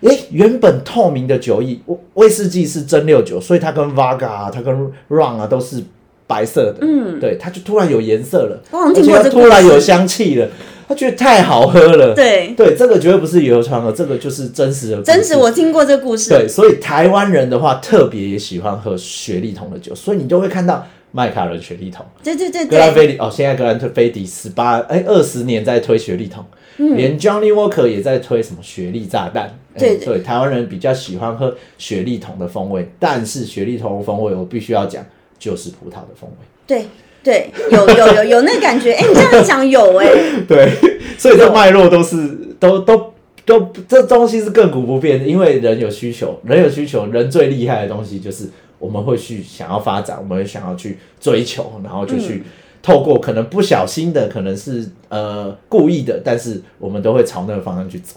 [0.00, 4.74] 诶，原本透明的酒液，威威士忌是蒸馏酒，所以它跟 Vaga 啊，它跟
[5.08, 5.82] Rum 啊都是
[6.26, 6.78] 白色的。
[6.80, 10.48] 嗯，对，它就突然有颜色了，而且它突然有香气了，
[10.88, 12.14] 他觉得太好喝了。
[12.14, 15.02] 对，对，这个绝对不是流传的，这个就是真实的。
[15.02, 16.30] 真实我听过这个故事。
[16.30, 22.06] 对，所以台湾人的话，特别也喜欢喝雪莉桶的酒，所以你就会看到麦卡伦雪莉桶。
[22.24, 26.44] 对对对格兰，菲迪哦，现在格兰特菲迪十八哎二十年在推雪莉桶，
[26.78, 29.59] 嗯连 Johnny Walker 也在推什么雪莉炸弹。
[29.74, 35.04] 哎对对台湾人比较喜欢喝雪莉桶的风味，但是雪莉桶的风味我必须要讲，
[35.38, 36.46] 就是葡萄的风味。
[36.66, 36.86] 对
[37.22, 38.92] 对，有有有有那感觉。
[38.92, 40.08] 哎，你这样讲有哎，
[40.48, 40.72] 对，
[41.18, 42.16] 所以这脉络都是
[42.58, 43.12] 都都
[43.44, 52.42] 都这东西是亘古不变的，因为人有需求，人有需求，人最厉害的东西就是我们会去想要发展，我们会想要去追求，然后就去
[52.82, 58.16] 透过可能不小心的，可能是呃故意的，但是我们都会朝那个方向去走。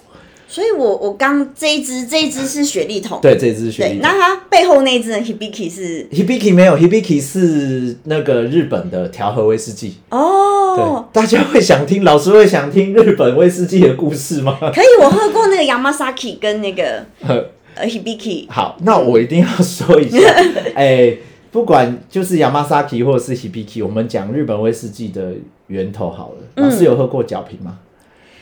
[0.53, 9.95] 所以我我刚这一支这一支是雪莉桶，对，这一支雪对，莉那它背后那一支呢？Hibiki 是 Hibiki 没有，Hibiki 是那个日本的调和威士忌。
[10.11, 14.55] 哦，对，大家会想听，老师会想听日本威士忌的故事吗？
[14.61, 17.03] 可以，我喝过那个 Yamasaki 跟那个
[17.73, 20.19] 呃 Hibiki，好，那我一定要说一下，
[20.75, 21.17] 哎、
[21.49, 25.33] 不管就是 Yamasaki 或者是 Hibiki，我们讲日本威士忌的
[25.65, 26.35] 源头好了。
[26.57, 27.79] 嗯老师有喝过角瓶吗？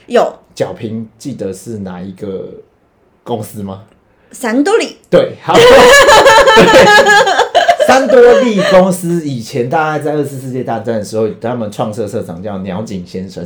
[0.07, 2.45] 有角平记得是哪一个
[3.23, 3.83] 公司吗？
[4.31, 5.53] 三多利，对，好。
[5.53, 5.63] 对
[7.85, 13.45] 三多利公司以前大概在二次世界大战的时候，他们创社社长叫鸟井先生。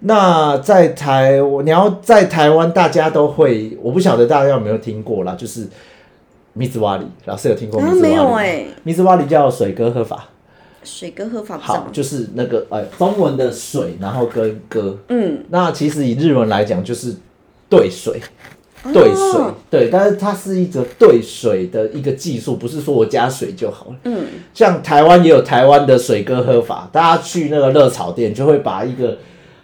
[0.00, 5.66] 那在台，你要在台湾，大家都会，我不晓得大家有没有听过啦，就是
[6.52, 8.08] 米兹瓦里，老师有听过米啊兹瓦里吗？
[8.10, 10.28] 没有哎，米兹瓦里叫水哥喝法，
[10.82, 17.14] 水哥喝法好，，就是那个呃中文的水，然后跟歌，嗯，那其实以日文来讲就是
[17.68, 18.20] 兑水，
[18.92, 23.96] 兑水，哦对，但是它是一个兑水的一个技术，不是说我加水就好了。
[24.04, 29.18] 嗯，像台湾也有台湾的水哥喝法，大家去那个热炒店就会把一个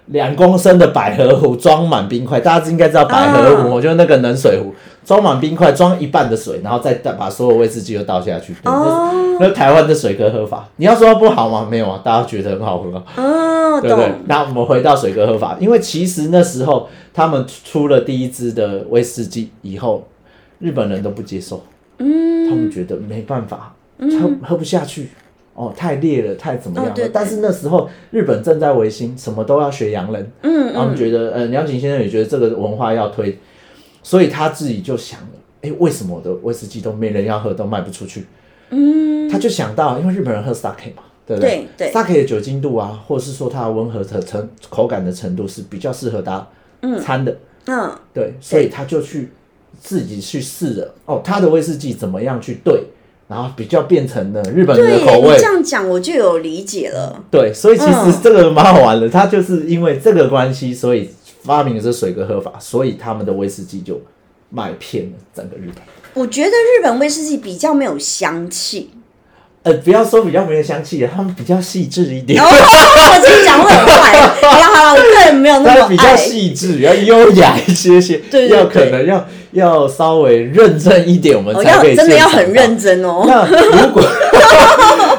[0.07, 4.75] 两公升的百合壶装满冰块，大家应该知道百合壶，哦就是那个冷水壶，
[5.07, 8.53] 装满冰块，装一半的水，然后再把所有威士忌都倒下去。
[8.65, 11.69] 哦那那台湾的水哥喝法，你要说不好吗？
[11.71, 13.05] 没有啊，大家觉得很好喝啊。
[13.17, 14.15] 哦，对不对懂。？
[14.27, 20.09] 那我们回到水哥喝法，因为其实那时候他们出了第一支的威士忌以后，
[20.59, 21.63] 日本人都不接受，
[21.99, 25.11] 嗯，他们觉得没办法，喝喝不下去，
[25.55, 27.09] 哦，太烈了，太怎么样了？
[27.13, 33.39] 但是那时候日本正在维新，什么都要学洋人，嗯他们觉得，呃，梁景先生也觉得这个文化要推，
[34.07, 35.27] 所以他自己就想了，
[35.63, 38.25] 哎，为什么我的威士忌都没人要喝，都卖不出去？
[38.71, 41.67] 嗯，他就想到，因为日本人喝 sake 嘛，对不对？
[41.77, 46.47] 对 sake 的酒精度啊，或者是说它的温和的程口感的程度是比较适合搭
[47.03, 49.33] 餐的，嗯，对，所以他就去
[49.81, 52.81] 自己去试了，哦，他的威士忌怎么样去兑，
[53.27, 55.37] 然后比较变成了日本人的口味。
[55.37, 57.25] 这，样讲我就有理解了。
[57.29, 58.15] 对，所以其实嗯。
[58.23, 61.11] 这个蛮好玩的，他就是因为这个关系，所以
[61.47, 64.01] 发明的是水哥喝法，所以他们的威士忌就
[64.51, 65.83] 卖遍了整个日本。
[66.15, 68.91] 我觉得日本威士忌比较没有香气。
[69.63, 74.13] 呃，不要说比较没有香气，他们比较细致一点，哦，我自己讲会很坏。
[74.41, 76.17] 好了好了，我个人没有那么它比较爱。
[76.17, 83.25] 细致，要优雅一些些，对对对要可能要要稍微认真一点，我们哦，要才可以真的要很认真哦。
[83.27, 83.45] 那
[83.83, 84.01] 如果，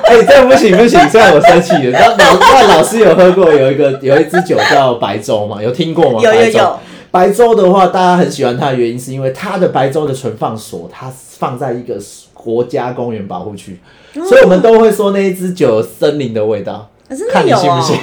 [0.10, 2.00] 哎、这样不行不行，这样我生气了。
[2.00, 5.62] 那老那老师有喝过有一个有一支酒叫白粥嘛？
[5.62, 6.20] 有听过吗？
[6.24, 6.80] 有有有。
[7.12, 11.96] 白粥的话，大家很喜欢它的原因是因为它的白粥的存放所，它放在一个
[12.34, 13.80] 国家公园保护区，
[14.28, 16.74] 所以我们都会说那一支酒有森林的味道。
[16.74, 17.98] 啊真的看你信不信？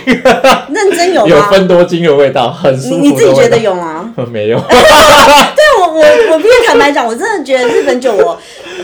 [0.73, 1.51] 认真有有 吗？
[1.51, 3.59] 分多精的味道，很舒服的你你自己觉得？
[3.59, 4.14] 有吗？
[4.33, 4.59] 没有。
[4.59, 6.01] 对我我
[6.33, 8.38] 我必须坦白讲，我真的觉得日本酒我，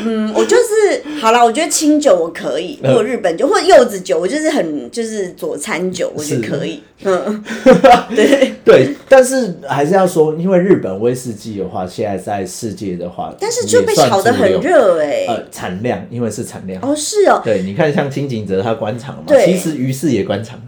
[0.05, 6.83] 嗯，我就是好了，我觉得清酒我可以，嗯或日本酒或者柚子酒，我就是很就是佐餐酒，我觉得可以。
[7.03, 7.43] 嗯，
[8.15, 8.55] 对。
[8.63, 14.61] 对，但是还是要说，因为日本威士忌的话，现在在世界的话，但是就被炒得很。
[14.61, 16.83] 热哎、呃，产量，因为是产量。
[16.83, 20.61] 哦，是哦，对，你看像清景泽他关场嘛，其实于是也关厂。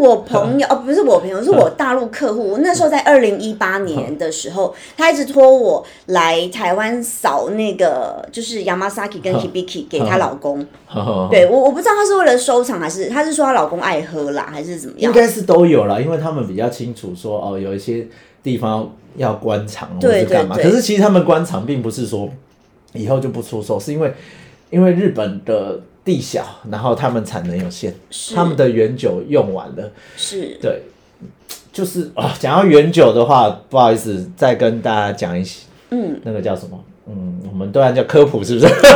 [0.00, 2.58] 我朋友哦，不是我朋友，是我大陆客户。
[2.62, 10.66] 那时候在二零一八年的时候，他一直托我来台湾扫那个，就是 Yamasaki 跟 Hibiki 给她老公。
[11.30, 15.12] 对我我不知道他是为了收藏，还是他是说她老公爱喝啦，还是怎么样？
[15.12, 18.06] 应该是都有啦，因为他们比较清楚说哦，有一些
[18.42, 20.56] 地方要关厂或者干嘛。
[20.56, 22.28] 可是其实他们关厂并不是说
[22.94, 24.12] 以后就不出售，是因为
[24.70, 27.92] 因为日本的地小，然后他们产能有限，
[28.34, 29.90] 他们的原酒用完了。
[30.16, 30.82] 是对，
[31.72, 36.78] 就是哦，讲到原酒的话，不好意思，再跟大家讲一些，嗯，那个叫什么？
[37.06, 38.66] 嗯，我们都然叫科普，是不是？
[38.68, 38.88] 科普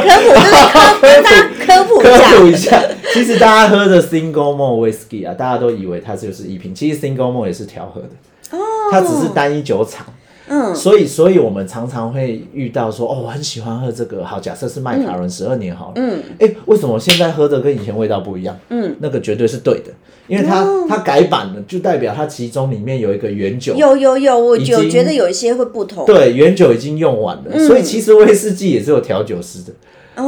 [1.11, 2.39] 就是 科普一科。
[2.39, 8.59] 普一下，其实大家喝的 single malt whisky 啊，大家都以为它就是一瓶，其实 single malt 也是调和的，哦，
[8.91, 10.07] 它只是单一酒厂。
[10.49, 14.25] 嗯所以，所以我们常常会遇到说，哦，我很喜欢喝这个。
[14.25, 18.55] 好，假设是麦卡伦十二年好了，嗯哎、为什么现在喝的跟以前味道不一样？
[18.69, 19.91] 嗯，那个绝对是对的，
[20.29, 26.05] 因为它、哦它改版了，就代表它其中里面有一个原酒，有有有，我已经有觉得有一些会不同。
[26.05, 29.73] 对，原酒已经用完了，嗯所以其实威士忌也是有调酒师的。
[30.17, 30.23] 哦，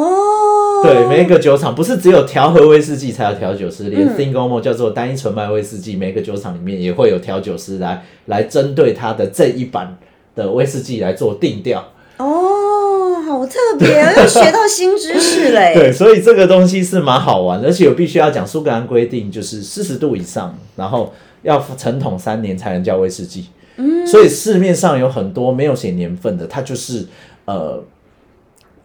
[0.83, 9.97] 对，每一个酒厂不是只有调和威士忌才有调酒师，连嗯 single malt 叫做单一纯麦威士忌，每个酒厂里面也会有调酒师来来针对它的这一版
[10.35, 11.85] 的威士忌来做定调。
[12.19, 15.75] 哦，好特别，又学到新知识嘞。
[15.77, 21.13] 对，所以这个东西是蛮好玩的，而且我必须要讲，苏格兰规定就是四十度以上，然后
[21.43, 23.47] 要陈桶三年才能叫威士忌。
[23.77, 27.05] 嗯，所以市面上有很多没有写年份的，它就是
[27.45, 27.83] 呃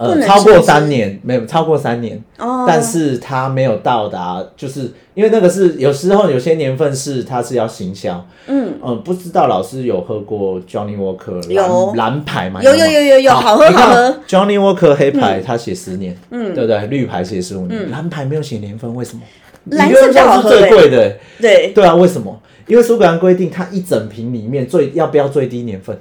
[0.10, 11.94] 呃超过是不是三年，没有超过三年，哦，但是它没有到达，就是因为那个是有时候有些年份是它是要行销，嗯，嗯，不知道老师有喝过 Johnny Walker 有。
[11.96, 12.62] 蓝蓝牌吗？
[12.64, 14.20] 有有有有有好喝好喝。
[14.28, 16.54] Johnny Walker 黑牌它写十年，嗯。
[16.54, 16.88] 对不对？
[16.88, 19.22] 绿牌写十五年，蓝牌没有写年份，为什么？
[19.66, 22.42] 蓝色比较好喝最贵的，对，对啊，为什么？
[22.68, 26.00] 因为苏格兰规定它一整瓶里面最要标最低年份，哦，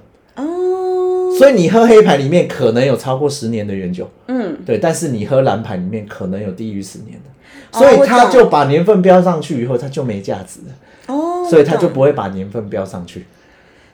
[1.41, 13.25] 所以你喝黑牌里面可能有超过十年的原酒，嗯，对，但是你喝蓝牌里面可能有低于十年的，所以他就把年份标上去以后，它就没价值了，哦，所以他就不会把年份标上去。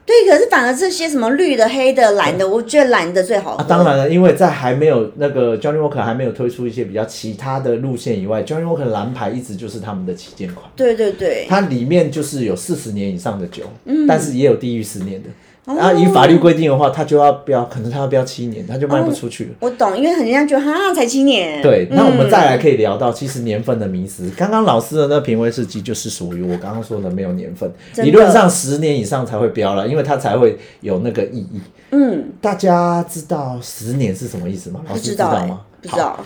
[0.05, 3.59] 对，可是反而这些什么绿的、黑的、蓝的，我觉得蓝的最好喝。
[3.59, 3.67] 啊。
[3.69, 10.65] 当然了，因为在还没有那个 Johnny Walker 还没有推出一些比较其他的路线以外，Johnny Walker 蓝牌一直就是他们的旗舰款。
[10.77, 14.07] 对对对，它里面就是有四十年以上的酒，嗯。
[14.07, 15.29] 但是也有低于十年的，
[15.67, 19.51] 啊，以法律规定的话，他就要标，可能他要标七年，他就卖不出去了。
[19.59, 21.61] 我懂，因为人家觉得哈才七年。
[21.61, 24.31] 对，那我们嗯再来可以聊到，其实年份的迷思。
[24.37, 31.61] 刚刚老师的那瓶威士忌就是属于我刚刚说的没有年份，理论上十年以上才会标了，因为它才会有那个意义。
[31.91, 34.81] 嗯，大家知道十年是什么意思吗？
[34.87, 35.61] 老不师知道哎、吗？
[35.83, 36.19] 不知道。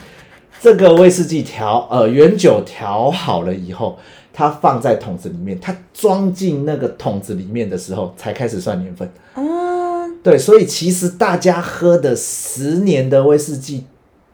[0.63, 3.99] 这个威士忌调呃原酒调好了以后，
[4.41, 9.07] 它放在桶子里面，它装进那个桶子里面的时候才开始算年份。
[9.35, 13.85] 哦，对，所以其实大家喝的十年的威士忌，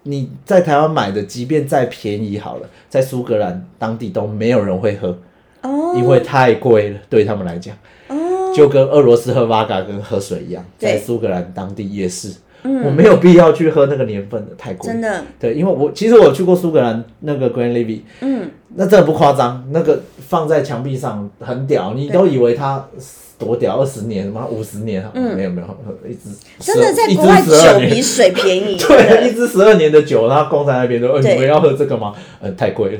[0.04, 5.18] 你在台湾买的，即便再便宜好了，在苏格兰当地都没有人会喝，
[5.62, 7.76] 哦，因为太贵了，对他们来讲，
[8.06, 12.32] 哦，就跟俄罗斯喝 v 嘎跟喝水一样，在苏格兰当地也是。
[12.62, 14.90] 我没有必要去喝那个年份的，太贵。
[14.90, 22.84] 真的，对，因为我其实我去过苏格兰那个 Grand Levy，嗯，那真的不夸张，那个放在墙壁上很屌，你都以为它
[23.38, 25.68] 多屌，二十年什么五十年，嗯，没有没有，
[26.08, 28.76] 一直真的在国外12年酒比水便宜。
[28.80, 32.14] 对，一支十二年的酒，然后供在那边都，呃你们要喝这个吗？
[32.40, 32.98] 呃，太贵了。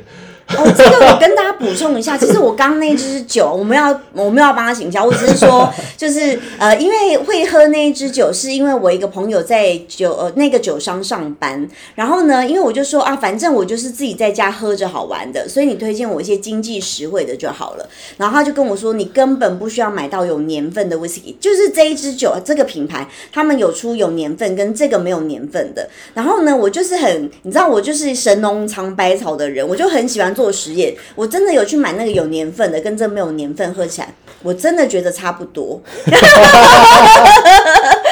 [0.48, 1.34] 哦，这个我跟
[1.66, 17.88] 补充一下，其实我刚那支酒，我们要 我们要帮他请教，我只是说， 就是呃，因为会喝那一支酒，是因为我一个朋友在酒呃那个酒商上班，然后呢，因为我就说啊，反正我就是自己在家喝着好玩的，所以你推荐我一些经济实惠的就好了。
[18.16, 25.88] 然后他就跟我说，你根本不需要买到有年份的 whisky，就是这一支酒这个品牌，他们有出有年份跟这个没有年份的。
[26.14, 30.94] 然后呢，我就是很，你知道我就是神农尝百草的人，我就很喜欢做实验。
[31.14, 35.82] 我真的有去买那个有年份的，跟这没有年份喝起来，我真的觉得差不多。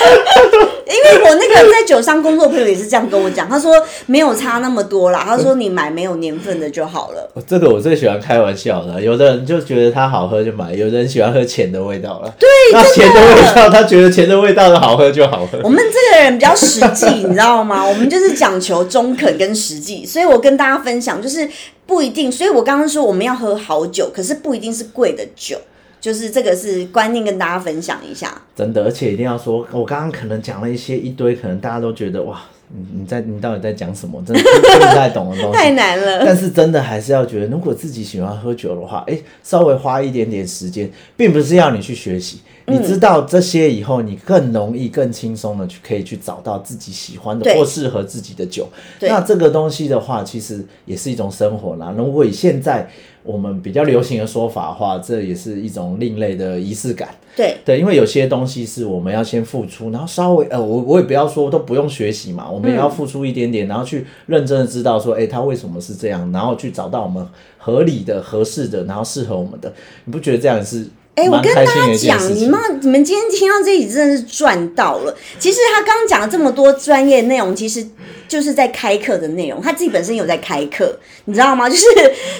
[0.86, 3.72] 因为我那个在酒商工作朋友也是这样跟我讲，他说
[4.06, 7.30] 没有差那么多啦， 他说你买没有年份的就好了。
[7.46, 12.32] 这个我最喜欢开玩笑的，有的人就觉得它好喝就买，有的人喜欢喝钱的味道了。
[12.38, 15.58] 对，那钱的味道，他觉得钱的味道的好喝就好喝。
[15.62, 17.84] 我们这个人比较实际，你知道吗？
[17.86, 21.48] 我们就是讲求中肯跟实际，所以我跟大家分享，就是
[21.86, 22.30] 不一定。
[22.30, 25.58] 所以我刚刚说我们要喝好酒，可是不一定是贵的酒，
[26.04, 28.30] 就是这个是观念跟大家分享一下。
[28.54, 34.22] 真的，而且一定要说，我刚刚可能讲了一些一堆，可能大家都觉得哇，你你在你到底在讲什么？
[34.26, 34.42] 真的
[34.80, 35.56] 不太懂的东西。
[35.56, 36.22] 太难了。
[36.22, 42.40] 但是真的还是要觉得，如果自己喜欢喝酒的话，哎、稍微花一点点时间，并不是要你去学习。
[42.66, 48.68] 你知道这些以后，你更容易、更轻松的去可以去找到自己喜欢的或适合自己的酒。
[49.00, 51.92] 那这个东西的话，其实也是一种生活啦。
[51.96, 52.88] 如果以现在
[53.22, 57.08] 我们比较流行的说法的话，这也是一种另类的仪式感。
[57.36, 67.26] 对对，因为有些东西是我们要先付出，然后稍微呃，我我也不要说都不用学习嘛，我们也要付出一点点，然后去认真的知道说，哎，它为什么是这样，然后去找到我们
[67.58, 69.72] 合理的、合适的，然后适合我们的，
[70.04, 70.86] 你不觉得这样是
[71.16, 75.16] 哎、我跟大家讲，你们你们今天听到这里真的是赚到了。
[75.38, 77.86] 其实他刚刚讲了这么多专业内容，其实
[78.26, 79.60] 就是在开课的内容。
[79.62, 81.68] 他自己本身有在开课，你知道吗？
[81.68, 81.84] 就是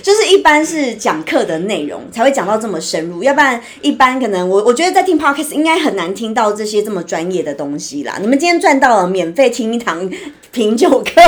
[0.03, 8.19] 就是一般是讲课的内容才会讲到这么深入，要不然一般可能我我觉得在听 podcast 应该很难听到这些这么专业的东西啦。
[8.21, 10.11] 你们今天赚到了免费听一堂
[10.51, 11.23] 品酒课，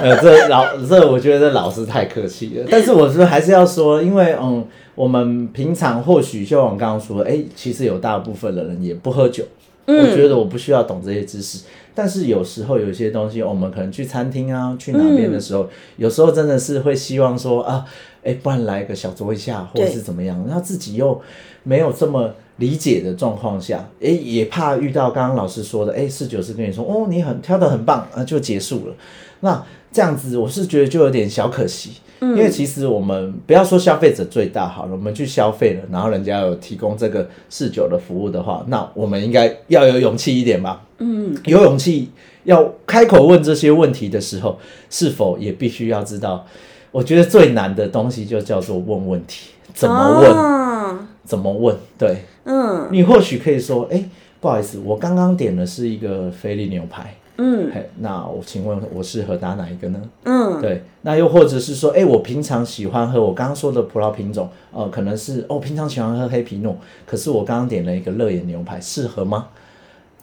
[0.00, 9.44] 呃，这老这我觉得这老师太客气了，但是我是还是要说，因为嗯，我们平常或许就像我刚刚说，哎、其实有大部分的人也不喝酒，
[9.86, 11.64] 我觉得我不需要懂这些知识，
[11.94, 17.84] 但是有时候有一些东西，我们可能去餐厅啊，去哪边的时候，有时候真的是会希望说啊，
[18.22, 21.20] 哎、不然来个小酌一下，或者是怎么样，然后自己又
[21.62, 22.32] 没有这么。
[22.58, 28.94] 理解的状况下，哎，也怕遇到刚刚老师说的，哎，侍酒师跟你说，哦，你很挑的很棒，啊，就结束了。
[29.40, 40.82] 那这样子，我是觉得就有点小可惜，因为其实我们不要说消费者最大好了，我们去消费了，然后人家有提供这个侍酒的服务的话，那我们应该要有勇气一点吧。
[40.98, 42.10] 嗯，有勇气
[42.44, 44.58] 要开口问这些问题的时候，
[44.88, 46.46] 是否也必须要知道？
[46.90, 52.18] 我觉得最难的东西就叫做问问题，怎么问，哦、怎么问，对。
[52.44, 54.04] 嗯你或许可以说，哎、
[54.40, 60.00] 不好意思，我刚刚点的是一个菲力牛排，嗯嘿，那我请问我适合打哪一个呢？
[60.24, 69.48] 嗯，对，那又或者是说，哎、我平常喜欢喝我刚刚说的葡萄品种，呃，可能是哦，平常喜欢喝黑皮诺，可是我刚刚点了一个乐眼牛排，适合吗？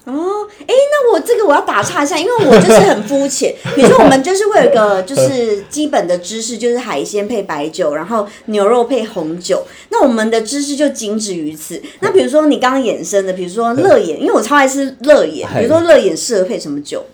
[0.06, 3.54] 哦，哎，那我这个我要打岔一下，因为我就是很肤浅。
[3.76, 9.64] 比如说，我们就是会有一个就是基本的知识，就是海鲜配白酒，然后牛肉配红酒。
[9.90, 11.80] 那我们的知识就仅止于此。
[12.00, 17.06] 那比如说你刚刚衍生的，比如说乐眼，因为我超爱吃乐眼，比如说乐眼适合配什么酒？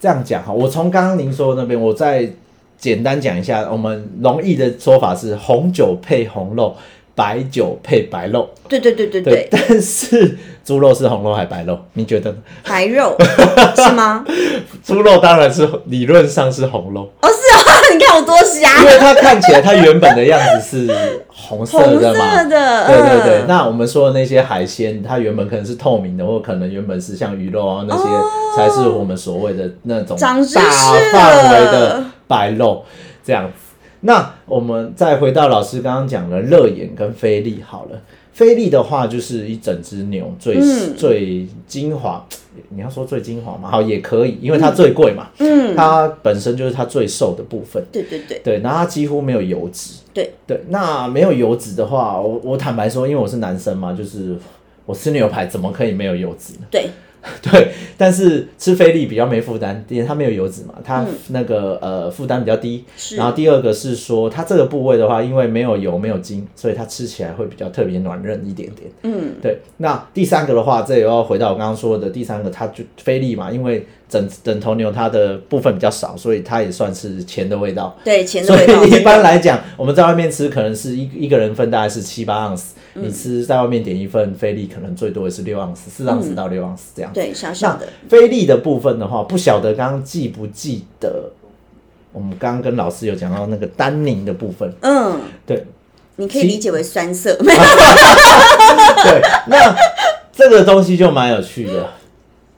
[0.00, 2.30] 这样讲哈，我从刚刚您说的那边，我再
[2.78, 6.74] 简单讲一下，我们容易的说法是红酒配红肉，
[7.14, 11.78] 白酒配白肉，对对对对对，但是猪肉是红肉还白肉？
[11.92, 12.36] 你觉得呢？
[12.66, 13.16] 白肉
[13.76, 14.24] 是吗？
[14.84, 17.62] 猪肉当然是理论上是红肉，哦，是啊，
[17.92, 22.36] 你看我多瞎因，为它看起来它原本的样子是红色的嘛。
[22.42, 28.24] 色的，对对对，嗯那我们说的那些海鲜，它原本可能是透明的，或可能原本是像鱼肉啊那些，哦
[28.56, 30.34] 才是我们所谓的那种大
[31.12, 32.84] 范围的白肉
[33.24, 33.63] 这样子。
[34.06, 38.00] 那我们再回到老师刚刚讲的热眼跟菲力好了，
[38.34, 40.94] 菲力的话就是一整只牛最、嗯。
[40.94, 42.22] 最精华，
[42.68, 47.82] 你要说最精华嘛，好也可以，因为它最贵嘛，嗯，它本身就是它最瘦的部分。
[47.90, 48.38] 对对对。
[48.44, 49.94] 对，然后它几乎没有油脂。
[50.12, 50.30] 对。
[50.46, 54.36] 对，那没有油脂的话，我我坦白说，因为我是男生嘛，就是
[54.84, 56.66] 我吃牛排怎么可以没有油脂呢？
[56.70, 56.90] 对，
[57.42, 62.84] 对，但是吃菲力比较没负担，因为它没有油脂嘛，它嗯那个、呃负担比较低。
[63.16, 68.90] 然后第二个是说，它这个部位的话，因为没有油没有筋，所以它吃起来会比较特别软嫩一点点。
[69.02, 77.96] 嗯，对，那第三个的话，这也要回到我刚刚说的第三个，它就菲力嘛，因为整整头牛它的部分比较少，所以它也算是钱的味道。
[78.04, 87.12] 对，钱的所味道，以一般来讲，我们在外面吃可能是一一个人份大概是七八盎司，嗯你吃在外面点一份菲力，可能最多也是六盎司，四盎司到六盎司这样。
[87.12, 91.32] 对，小小的，菲力的部分的话，不晓得刚刚记不记得，
[92.12, 95.66] 我们刚刚跟老师有讲到那个单宁的部分，嗯，对
[96.16, 97.46] 你可以理解为酸涩， 对，
[99.48, 99.74] 那
[100.32, 101.90] 这个东西就蛮有趣的。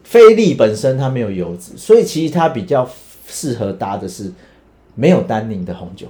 [0.05, 2.89] 菲力本身它没有油脂，所以其实它比较
[3.27, 4.31] 适合搭的是
[4.95, 6.07] 没有单宁的红酒。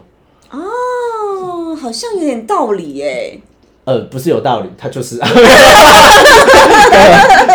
[0.50, 3.40] 哦，好像有点道理耶。
[3.86, 5.26] 呃，不是有道理，它就是， 对，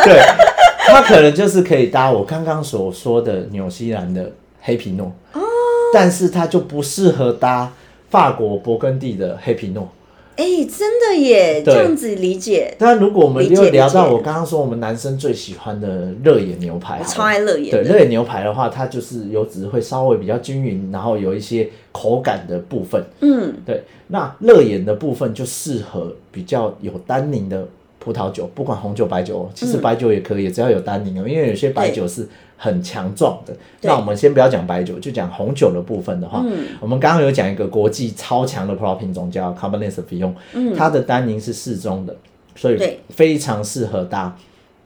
[0.06, 0.22] 对，
[0.88, 5.42] 它可能就是可以搭我刚刚所说的纽西兰的黑皮诺，哦，
[5.94, 7.70] 但是它就不适合搭
[8.10, 9.90] 法国勃艮第的黑皮诺。
[10.36, 11.74] 哎，真的耶，对。
[11.74, 17.90] 这样子理解，但如果我们又聊到我刚刚说我们男生最喜欢的热眼牛排，我超爱热眼对，的。
[17.90, 23.04] 热眼牛排的话，它就是油脂会稍微比较均匀，然后有一些口感的部分。
[23.20, 27.68] 嗯，对，那热眼的部分就适合比较有单宁的
[28.00, 32.28] 葡萄酒，不管红酒、白酒，其实白酒也可以，只要有单宁哦，因为有些白酒是
[32.64, 33.54] 很强壮的。
[33.82, 36.46] 那我们先不要讲白酒，就讲红酒的部分的话，
[36.80, 42.16] 我们刚刚有讲一个国际超强的葡萄品种叫 Cabernet Sauvignon，、它的单宁是适中的，
[42.56, 44.38] 所以对非常适合搭。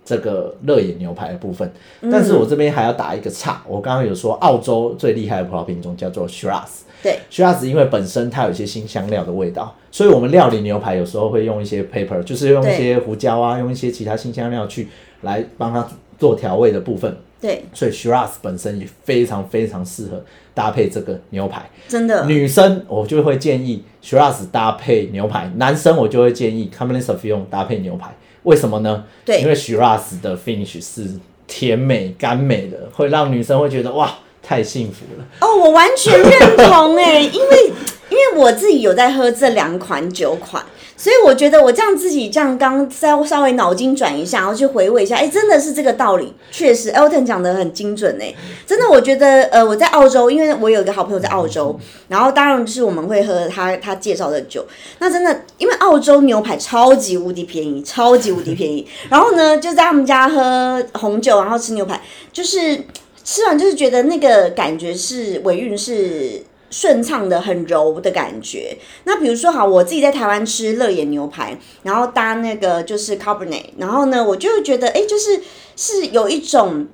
[0.07, 1.67] 这个热眼牛排的部分，
[2.11, 3.63] 但是我这边还要打一个岔。
[3.67, 14.89] 我刚刚有说澳洲最厉害的葡萄品种叫做 Shiraz，对，Shiraz 因为本身它有一些新香料的味道，所以我们料理牛排有时候会用一些 pepper，就是用一些胡椒啊，用一些其他新香料去
[15.21, 15.83] 来帮它
[16.19, 17.17] 做调味的部分。
[17.41, 20.23] 对，所以 Shiraz 本身也非常非常适合
[20.53, 21.69] 搭配这个牛排。
[21.87, 28.15] 真的，女生我就会建议 Shiraz 搭配牛排，男生我就会建议 Cabernet Sauvignon 搭配牛排。
[28.43, 29.03] 为什么呢？
[29.25, 34.11] 对因为 Shiraz 的 finish 是甜美甘美的，会让女生会觉得哇，
[34.41, 35.25] 太幸福了。
[35.41, 37.71] 哦，我完全认同哎，因为
[38.15, 40.63] 因为我自己有在喝这两款酒款，
[40.95, 48.33] 所以我觉得我这样自己这样刚稍稍微脑筋转一下，然后去回味一下，哎，真的是这个道理，确实 Elton 讲的很精准哎，
[48.65, 54.65] 真的，我觉得呃我在澳洲，因为我有一个好朋友在澳洲，然后当然就是我们会喝他他介绍的酒，
[54.99, 62.01] 那真的因为澳洲牛排超级无敌便宜，超级无敌便宜， 然后呢就在他们家喝红酒，然后吃牛排，
[62.31, 62.81] 就是。
[63.27, 66.43] 吃完就是觉得那个感觉是尾韵是
[66.75, 68.77] 顺畅的，很柔的感觉。
[69.05, 75.39] 那比如说好，我自己在台湾吃乐眼牛排，然后搭那个就是 Cabernet，然后呢，我就会觉得哎，就是
[75.77, 76.85] 是有一种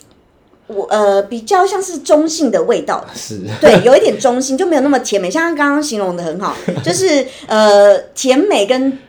[0.68, 3.04] 我呃比较像是中性的味道。
[3.16, 6.56] 是，对，有一点中性，就没有那么甜美，像他刚刚形容的很好，
[6.86, 9.00] 就是呃甜美跟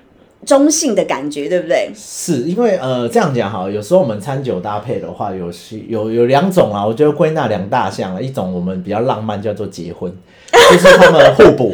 [0.46, 1.90] 中性的感觉，对不对？
[1.94, 8.22] 是因为呃这样讲哈，有时候我们餐酒搭配的话，有些有有两种啊，我觉得归纳两大项了。
[8.22, 10.10] 一种我们比较浪漫，叫做结婚，
[10.70, 11.70] 就是他们互补；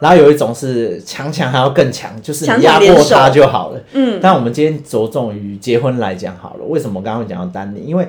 [0.00, 3.80] 然后有一种是强强还要更强，就是你压过他就好了。
[3.92, 6.64] 嗯，但我们今天着重于结婚来讲好了。
[6.66, 7.84] 为什么我刚刚会讲到丹宁？
[7.84, 8.08] 因为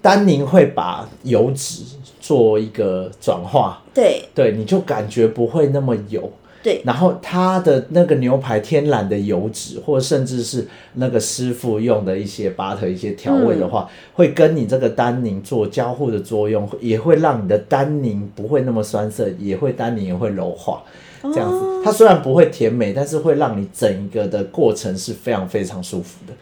[0.00, 1.82] 丹宁会把油脂
[2.20, 6.30] 做一个转化，对对，你就感觉不会那么油。
[6.66, 20.82] 对然后它的那个牛排天然的油脂，或甚至是那个师傅用的一些 butter 一些调味的话，会跟你这个单宁做交互的作用，也会让你的单宁不会那么酸涩，也会单宁也会柔化。
[21.22, 26.32] 这样子，它虽然不会甜美，但是会让你整个的过程是非常非常舒服的。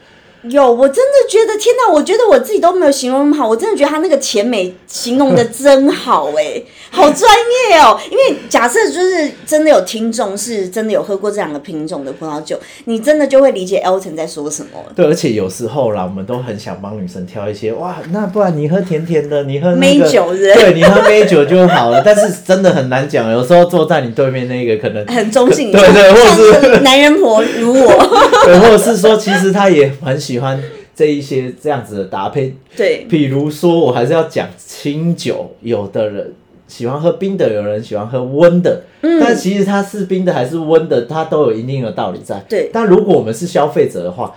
[0.50, 1.92] 有，我真的觉得天哪！
[1.92, 7.30] 我觉得我自己都没有形容那么好，我真的觉得他那个甜美形容的真好哎， 好专
[7.70, 7.98] 业哦。
[8.10, 14.68] 因为假设就是真的有听众是真的有喝过这两个品种的葡萄酒，你真的就会理解 Elton 在说什么。
[14.94, 22.02] 对，而且有时候啦，我们都很想帮女生挑一些哇，那不然你喝甜甜的，你喝美酒，对，你喝美酒就好了。
[22.04, 27.92] 但是真的很难讲，有时候坐在你对面那个可能很中性， 对对，或者是男人婆如我，
[28.44, 30.62] 对，或者是说其实他也很喜欢。
[30.96, 36.32] 这一些这样子的搭配，对，比如说我还是要讲清酒，有的人
[36.68, 42.38] 喜欢喝冰的，有人喜欢喝温的，嗯，但其实它是冰的还是温的，它都有一定的道理在。
[42.48, 44.32] 对，但如果我们是消费者的话，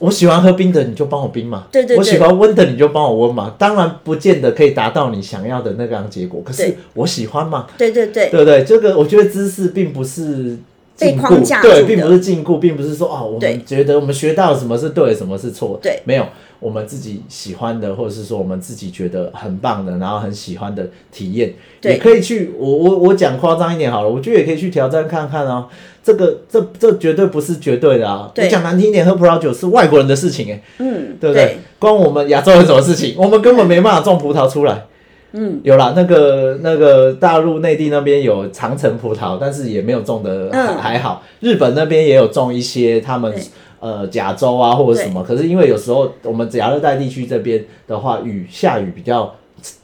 [0.00, 3.54] 我喜欢喝冰的，你就帮我冰嘛，对对，我喜欢温的，你就帮我温嘛。
[3.56, 8.64] 当然不见得可以达到你想要的那个样结果，可是我喜欢嘛，对对对，对不对？
[8.64, 10.58] 这个我觉得知识并不是。
[11.00, 15.78] 被框架对，并不是禁锢，并不是说哦，我们觉得我们学到什么是对，什么是错。
[15.82, 16.26] 对，没有
[16.60, 22.52] 我们自己喜欢的，或者是说我们自己觉得很棒的，然后很喜欢的体验，也可以去。
[22.58, 25.66] 我我我讲夸张一点好了，我觉得也可以去挑战看看哦。
[26.02, 28.30] 这个这这绝对不是绝对的啊。
[28.36, 31.58] 你讲难听一点，喝葡萄酒是外国人的事情哎，嗯，对不对？
[31.78, 33.14] 关我们亚洲人什么事情？
[33.16, 34.86] 我们根本没办法种葡萄出来。
[35.32, 40.50] 嗯，有啦，那个那个大陆内地那边有长城葡萄，但是也没有种的
[40.80, 41.22] 还好。
[41.38, 43.32] 日本那边也有种一些，他们
[43.78, 49.32] 呃甲州啊或者什么，可是因为有时候我们亚热带地区这边的话，雨下雨比较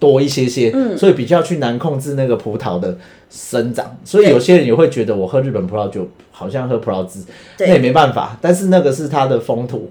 [0.01, 2.99] 多一些些，所以比较去难控制那个葡萄的
[3.31, 7.21] 生长，所以有些人也会觉得我喝日本葡萄酒好像喝葡萄汁，
[7.61, 9.89] 那也没办法，但是那个是它的风土。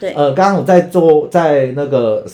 [0.00, 2.24] 对，呃，刚刚我在做在那个。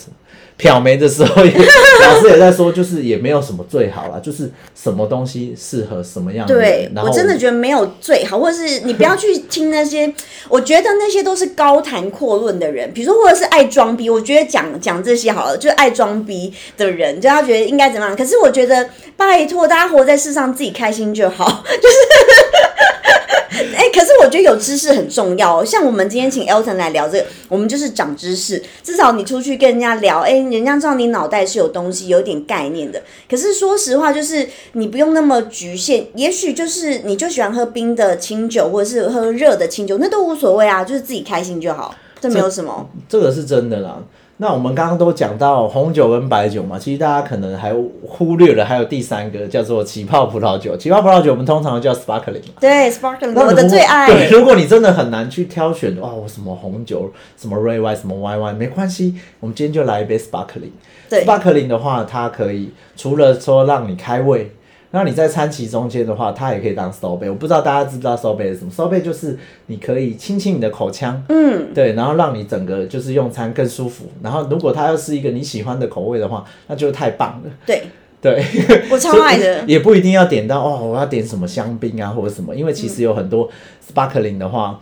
[0.58, 1.52] 挑眉的时候也，
[2.02, 6.92] 老师也在说，就是也没有什么最好啦，就是什么东西适合什么样的人。
[6.94, 10.12] 对我真的觉得没有最好，或者是你不要去听那些，
[10.48, 18.16] 我觉得那些都是高谈阔论的人，比如说或者是爱装逼，我觉得讲讲这些好了，就是爱装逼的人，就他觉得应该怎么样。
[18.16, 22.41] 可是我觉得拜托大家活在世上，自己开心就好， 就是。
[23.76, 25.64] 哎，可是我觉得有知识很重要。
[25.64, 28.62] 像我们今天请 Elton 来聊这个，我们就是长知识。
[28.82, 33.00] 至少你出去跟人家聊，哎，人家知道你脑袋是有东西、有点概念的。
[33.30, 36.06] 可是说实话，就是你不用那么局限。
[36.14, 42.88] 也许就是你就喜欢喝冰的清酒，或者是喝热的清酒，那都无所谓啊，就是自己开心就好，这没有什么。
[43.08, 43.98] 这个是真的啦。
[44.42, 47.72] 那我们刚刚都讲到红酒跟白酒嘛，其实大家可能还
[48.04, 50.76] 忽略了，还有第三个叫做起泡葡萄酒。
[50.76, 52.42] 起泡葡萄酒我们通常叫 sparkling。
[52.58, 54.08] 对，sparkling，我的最爱。
[54.08, 60.72] 对，如果你真的很难去挑选，哇，我什么红酒，什么 red wine，什么 white wine，没关系，我们今天就来一杯 sparkling。
[61.08, 64.50] 对，sparkling 的话，它可以除了说让你开胃。
[64.94, 67.28] 那你在餐期中间的话，它也可以当收杯。
[67.28, 68.70] 我不知道大家知不知道收杯是什么？
[68.70, 74.04] 收杯就是你可以清清你的口腔，嗯，对，然后让你整个就是用餐更舒服。
[74.22, 77.50] 然后如果它又是一个你喜欢的口味的话，那就太棒了。
[77.64, 77.84] 对
[78.20, 78.44] 对，
[78.90, 79.64] 我超爱的。
[79.66, 83.48] 也不一定要点到哦，我要点什么香槟啊或者什么，因为其实有很多
[83.94, 84.78] sparkling 的话，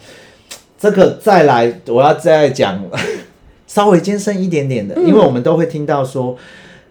[0.76, 2.82] 这个再来我要再讲
[3.68, 6.36] 稍微艰深一点点的，因为我们都会听到说。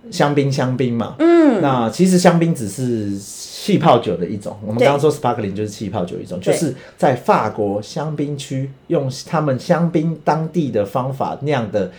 [0.09, 4.57] 香槟，香槟嘛，嗯，那其实香槟只是气泡酒的一种。
[4.65, 11.91] 我们刚刚说 sparkling 就是气泡酒一种，就是在法国香槟区用他们香槟当地的方法酿的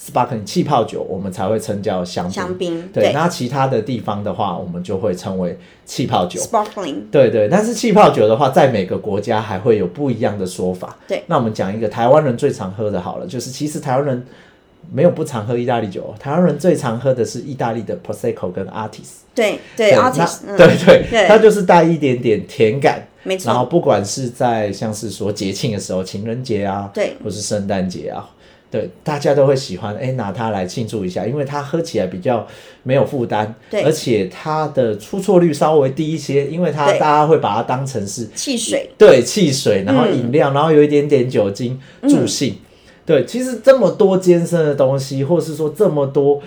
[0.00, 2.32] sparkling 气泡酒，我们才会称叫香槟。
[2.32, 3.12] 香槟，对。
[3.12, 6.40] 那其他的地方的话，我们就会称为气泡酒。
[6.40, 7.48] sparkling，对对。
[7.50, 10.96] 但是气泡酒的话，在每个国家还会有不一样的说法。
[11.06, 11.22] 对。
[11.26, 14.24] 那我们讲一个台湾人最常喝的，好了，就是其实台湾人。
[14.92, 19.20] 没有不常喝意大利酒，台湾人最常喝的是意大利的 Prosecco 跟 Artis。
[19.34, 23.50] 对对，Artis，对对，它就是带一点点甜感，没错。
[23.50, 28.28] 然后不管是在像是说节庆的时候，情人节啊，对，或是圣诞节啊，
[28.70, 32.44] 对，大家都会喜欢哎拿它来庆祝一下，因为它喝起来比较
[32.82, 42.56] 没有负担，对，而且它的出错率稍微低一些，因为它大家会把它当成是汽水，对，汽水，然后饮料，然后有一点点酒精助兴。
[43.10, 46.40] 对，其实这么多艰深的东西，或是说这么多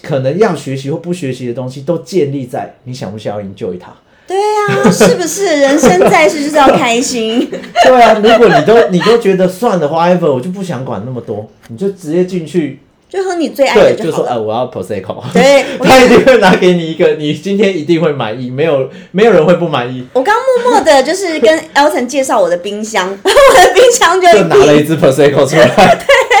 [0.00, 3.92] 可能要学习或不学习的东西，都建立在你想不想要营救它。
[4.28, 5.44] 对啊，是不是？
[5.44, 7.50] 人生在世就是要开心。
[7.84, 12.78] 对啊，如果你都你都觉得算的话我就不想管那么多，你就直接进去。
[13.12, 15.22] 就喝你最爱的就说，呃，我要 Prosecco。
[15.34, 20.06] 对， 他一定会拿给你一个，你今天一定会满意，没有 没有人会不满意。
[20.14, 20.34] 我刚
[20.64, 25.66] 默默的就是跟 Elton 介绍我的冰箱， 我的冰箱就就拿了一支 Prosecco 出来。
[25.66, 26.31] 对，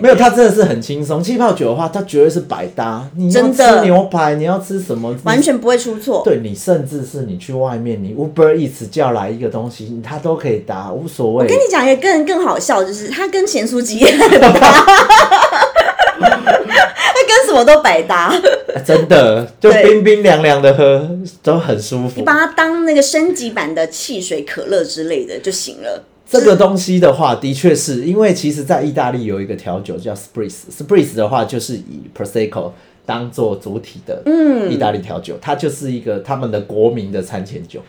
[0.00, 1.22] 没有，它真的是很轻松。
[1.22, 3.06] 气泡酒的话，它绝对是百搭。
[3.16, 5.14] 你要真的吃牛排，你要吃什么？
[5.24, 6.22] 完全不会出错。
[6.24, 11.56] 对你，甚至是你去外面，你 Uber Eats 叫来一个东西，它都可以搭，无所谓我跟。
[11.56, 14.50] 你讲一个更更好笑，就是它跟咸酥鸡也很搭，
[16.20, 16.28] 它
[17.26, 18.32] 跟什么都百搭。
[18.86, 21.08] 真的，就冰冰凉凉的喝
[21.42, 22.22] 都很舒服你。
[22.22, 26.02] 把它当那个升级版的汽水、可乐之类的就行了。
[26.30, 32.70] 这个东西的话，的确是因为其实，在意大利有一个调酒叫 Spritz，Spritz 的话就是以 Prosecco
[33.04, 37.80] 当做主体的，嗯，意大利调酒，它就是一个他们的国民的餐前酒。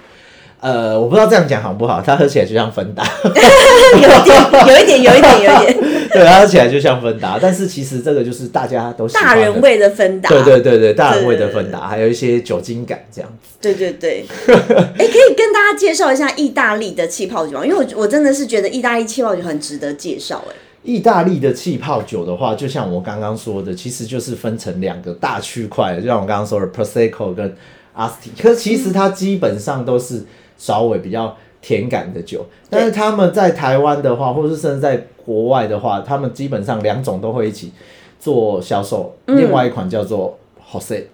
[0.62, 10.30] 呃，我不知道这样讲好不好，它喝起来就像芬达， 有一点，有一点，有一点， 有一点对，它喝起来就像芬达，但是其实这个就是大家都喜欢大人，味的芬达。
[10.30, 13.58] 对对对对，大人味的芬达，还有一些酒精感这样子。
[13.60, 17.66] 对对对， 哎、可以跟大家介绍一下意大利的气泡酒吗？
[17.66, 20.44] 因为我我真的是觉得意大利气泡酒很值得介绍。
[20.48, 20.54] 哎，
[20.84, 27.56] 意大利的气泡酒的话，就像我刚刚说的，其实就是分成两个大区块，就像我刚刚说的 Prosecco 跟
[27.98, 28.30] Asti。
[28.40, 30.24] 可是其实它基本上都是
[30.62, 37.72] 稍微比较甜感的酒，但是他们在台湾的话，或是甚至在国外的话，他们基本上两种都会一起
[38.20, 39.16] 做销售。
[39.26, 40.38] 另外一款叫做
[40.72, 41.06] Jose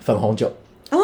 [0.00, 0.50] 粉红酒，
[0.90, 0.98] 哦，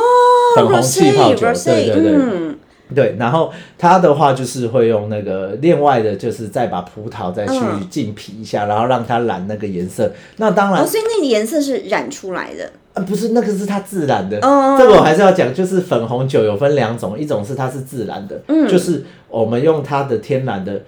[0.56, 2.12] 粉红气泡酒对对对。
[2.16, 2.58] 嗯，
[2.92, 7.88] 对，然后它的话就是会用那个另外的，就是再把葡萄再去嗯。
[7.88, 10.12] 浸皮一下，然后让它染那个颜色。
[10.38, 12.72] 那当然哦，，所以那个颜色是染出来的。
[12.94, 14.38] 呃，不是那个是它自然的。
[14.38, 18.68] 哦这个我还是要讲，就是粉红酒有分两种，一种是它是自然的，嗯。
[18.68, 20.82] 就是我们用它的天然的，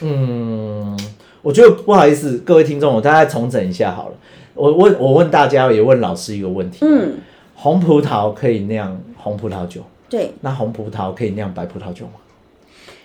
[0.00, 0.98] 嗯，
[1.42, 4.14] 我觉得不好意思，各位听众，我大概重整一下好了。
[4.54, 7.18] 我问，我问大家，也问老师一个问题：嗯，
[7.54, 12.12] 红葡萄可以酿红葡萄酒，对，那红葡萄可以酿白葡萄酒吗？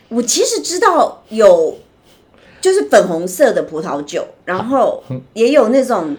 [0.10, 1.78] 我其实知道有
[2.62, 5.04] 就是粉红色的葡萄酒，然后
[5.34, 6.16] 也有那种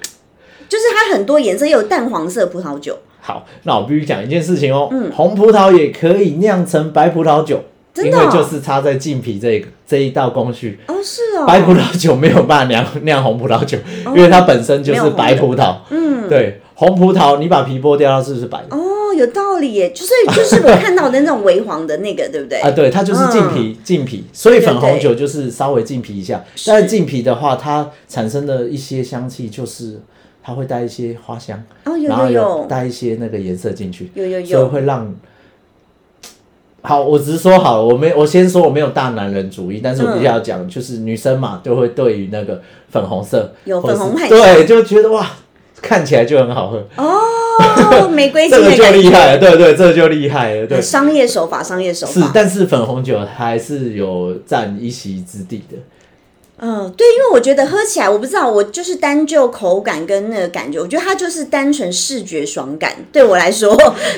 [0.69, 2.99] 就是它很多颜色，也有淡黄色葡萄酒。
[3.21, 7.61] 好，那我必须讲一件事情哦，嗯红葡萄也可以酿成白葡萄酒，
[7.93, 10.79] 真的哦因为就是插在浸皮这个这一道工序。
[10.87, 15.77] 哦，是哦，白葡萄酒没有办法酿酿红葡萄酒，因为它本身就是白葡萄。
[15.91, 18.77] 嗯，对，红葡萄你把皮剥掉，它是不是白的？
[18.77, 22.61] 哦，有道理耶，就是就是我看到的那种微黄的那个，对不对？
[22.61, 26.45] 啊，对，它就是浸皮，浸皮，所以粉红酒就是稍微浸皮一下。
[26.65, 30.01] 但是浸皮的话，它产生的一些香气就是
[30.47, 35.13] 它会带一些花香，哦，有然后有有有带一些那个颜色进去，有有所以，会让。
[36.83, 45.29] 好，我只是说好了，我没我先说我没有大男人主义，但是我必须要讲，就是女生嘛，就会对于那个粉红色有粉红很对，就觉得哇，
[45.83, 52.21] 看起来就很好喝，哦，玫瑰这个就厉害了，对对，这个就厉害了，对，商业手法，商业手法，。
[52.21, 55.77] 是但是粉红酒还是有占一席之地的。
[56.59, 62.95] 嗯，对，因为我觉得喝起来，我不知道，我就是单就口感跟那个感觉，我觉得它就是单纯视觉爽感。
[63.13, 63.77] 对我来说，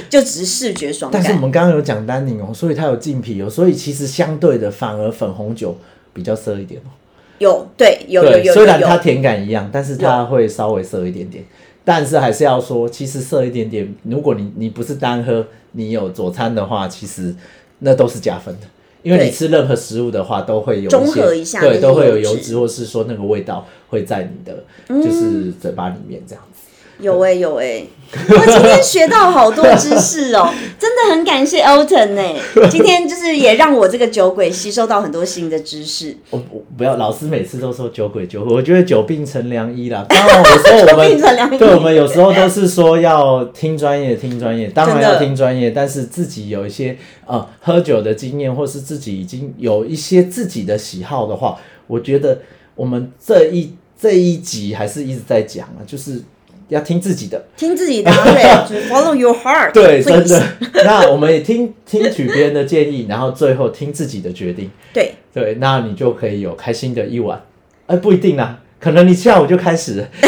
[0.08, 1.40] 就只是视觉爽感但是我。
[1.40, 5.76] 们刚刚有讲单宁哦，所以它有浸皮哦，所以其实相对的，反而粉红酒
[6.12, 6.90] 比较涩一点哦。
[7.38, 11.44] 有，对，有有对，有有有，虽然它甜感一样，但是它会稍微涩一点点。
[11.84, 17.34] 但是还是要说，其实涩一点点，如果你你不是单喝，你有佐餐的话，其实
[17.78, 18.66] 那都是加分的。
[19.08, 24.64] 因为你吃任何食物的话，都会有中些和一下对，都会有油脂，或是说那个味道会在你的
[25.02, 26.57] 就是嘴巴里面这样子。
[27.00, 32.22] 有哎、有哎、我今天学到好多知识哦， 真的很感谢 Elton 呢。
[32.68, 36.16] 今天就是也让我这个酒鬼吸收到很多新的知识。
[36.30, 40.04] 我我不要，老师每次都说酒鬼酒鬼，我觉得久病成良医啦。
[40.08, 46.96] 当然， 有时候我久病成良医们对我们有时候都是说要听专业，听专业，当然要听专业，但是自己有一些
[47.26, 52.40] 呃喝酒的经验，或是自己已经有一些自己的喜好的话，我觉得
[52.74, 56.20] 我们这一这一集还是一直在讲啊，就是
[56.68, 57.44] 要听自己的。
[57.56, 60.42] 听自己的， 对，就是 follow your heart，对，真的。
[60.84, 64.70] 那我们也听听取别人的建议，然后最后听自己的决定。
[64.92, 67.40] 对，对，那你就可以有开心的一晚。
[67.86, 70.08] 哎，不一定啦，可能你下午就开始了。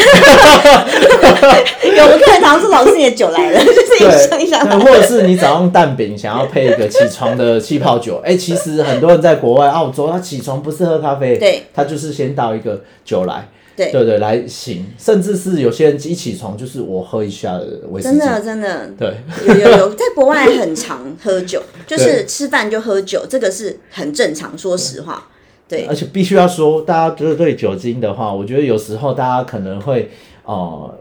[1.90, 8.20] 有课堂是老师你的酒来了，就是对，一上一上对，或者是你早上蛋饼想要配一个起床的气泡酒。
[8.24, 13.46] 哎，其实很多人在国外澳洲，他起床不是喝咖啡，对，他就是先倒一个酒来，
[13.76, 14.86] 对对对，来醒。
[14.98, 17.58] 甚至是有些人一起床就是我喝一下
[17.90, 19.16] 威士忌，真的真的对。
[19.46, 24.56] 有有有，在国外很常喝酒， 就是吃饭就喝酒，这个是很正常。
[24.58, 25.28] 说实话，
[25.68, 30.10] 对而且必须要说，大家就是对酒精的话，我觉得有时候大家可能会
[30.44, 30.98] 呃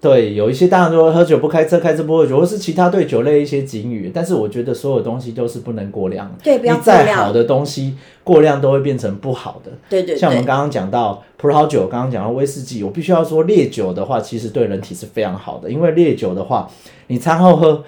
[0.00, 4.12] 对，有一些当然说喝酒不开车，开车不喝酒，或是其他对酒类一些警语。
[4.14, 6.34] 但是我觉得所有东西都是不能过量的。
[6.44, 9.72] 对不要你再过量好的东西过量都会变成不好的。
[9.90, 16.70] 对对对，像我们刚刚讲到葡萄酒，刚刚讲到威士忌，我必须要说烈酒的话，其实对人体是非常好的，因为烈酒的话，
[17.08, 17.82] 你餐后喝，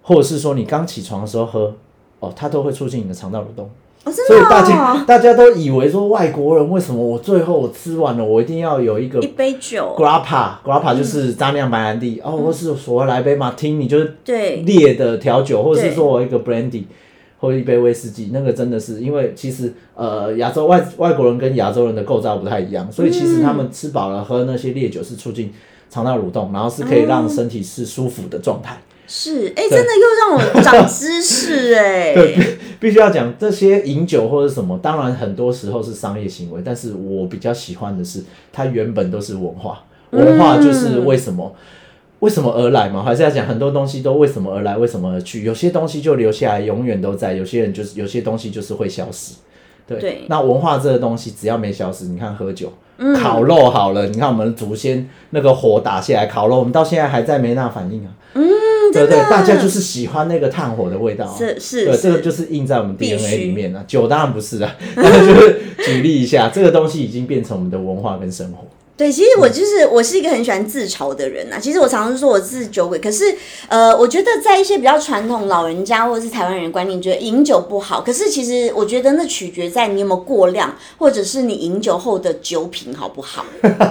[0.00, 1.74] 或者是说你刚起床的时候喝，
[2.20, 3.68] 哦，它都会促进你的肠道蠕动。
[4.06, 14.56] 哦，真所以、大家哦， 大家都以为说外国人为什么我最后我吃完了，我一定要有一个一杯酒，grappa，grappa 就是渣酿白兰地、哦，或是我来杯马听你就是对。
[14.62, 16.84] 烈的调酒，或者是说我一个 brandy
[17.38, 25.52] 或一杯威士忌，那个真的是因为其实呃亚洲外外国人跟亚洲人的构造不太一样，所以其实他们吃饱了喝那些烈酒是促进
[25.90, 28.78] 肠道蠕动，然后是可以让身体是舒服的状态。
[29.06, 41.54] 是，哎、真的又让我长知识哎、 对，必须要讲这些饮酒或者什么，当然很多时候是商业行为，但是我比较喜欢的是它原本都是文化，文化就是为什么。
[42.20, 43.02] 为什么而来嘛？
[43.02, 45.44] 还是要讲很多东西都为什么而来，为什么而去？
[45.44, 49.34] 有些东西就留下来，永远都在；有些人就是有些东西就是会消失。
[49.86, 58.10] 对，对那文化这个东西只要没消失，你看喝酒、嗯烤肉好了，你看我们祖先那个火打下来烤肉，我们到现在还在没那反应啊。
[58.32, 58.48] 嗯，
[58.96, 61.34] 对不对，大家就是喜欢那个炭火的味道、啊。
[61.38, 63.84] 是是对，这个就是印在我们 DNA 须里面啊。
[63.86, 68.58] 酒当然不是啊， 但是就是举例一下，这个东西已经变成我们的文化跟生活。
[68.98, 71.58] 对，其实我就是我是一个很喜欢自嘲的人啊。
[71.60, 73.24] 其实我常常说我是酒鬼，可是
[73.68, 78.00] 呃，我觉得在一些比较传统老人家或者是台湾人的观念，觉得饮酒不好。
[78.00, 83.44] 可是其实我觉得那取决在你有没有过量，或者是你饮酒后的酒品好不好。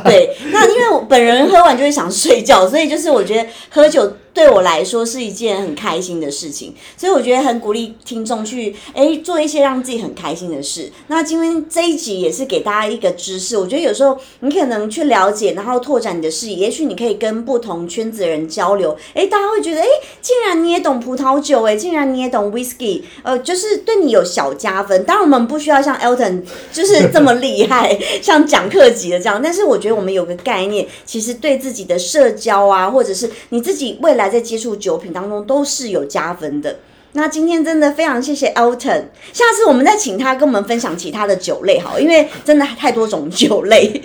[0.06, 10.92] 对，那因为我本人喝完就会想睡觉，所以就是我觉得喝酒对我来说是一件很开心的事情，所以我觉得很鼓励听众去哎做一些让自己很开心的事。
[11.08, 19.88] 那今天这一集也是给大家一个知识，我觉得有时候你可能去了解，然后拓展你的视野，也许你可以跟不同圈子的人交流，哎，大家会觉得哎，
[20.22, 25.06] 竟然你也懂葡萄酒，哎，竟然你也懂 whisky，呃，就是对你有小加分。
[25.06, 26.42] 当然我们不需要像 Elton
[26.74, 36.78] 就是这么厉害，像讲课级的这样，但是我觉得我们有个概念，其实对自己的社交啊，或者是你自己未来在接触酒品当中都是有加分的。
[37.18, 44.02] 那今天真的非常谢谢 Elton，下次我们再请他跟我们分享其他的酒类好，因为真的太多种酒类。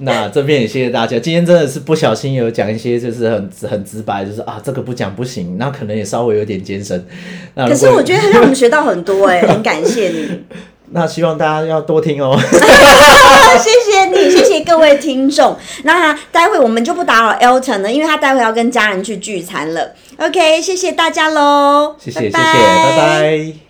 [0.00, 7.02] 那这边也谢谢大家，今天真的是不小心有讲一些就是很很直白，就是啊这个不讲不行，那可能也稍微有点艰深。
[7.56, 10.28] 可是我觉得让我们学到很多哎、很感谢你，
[10.90, 12.38] 那希望大家要多听哦。
[13.58, 15.56] 谢谢你，谢谢各位听众。
[15.84, 19.92] 那待会我们就不打扰 Elton 了，因为他待会要跟家人去聚餐了。
[20.18, 23.67] OK，谢谢大家喽，谢谢谢谢，拜拜拜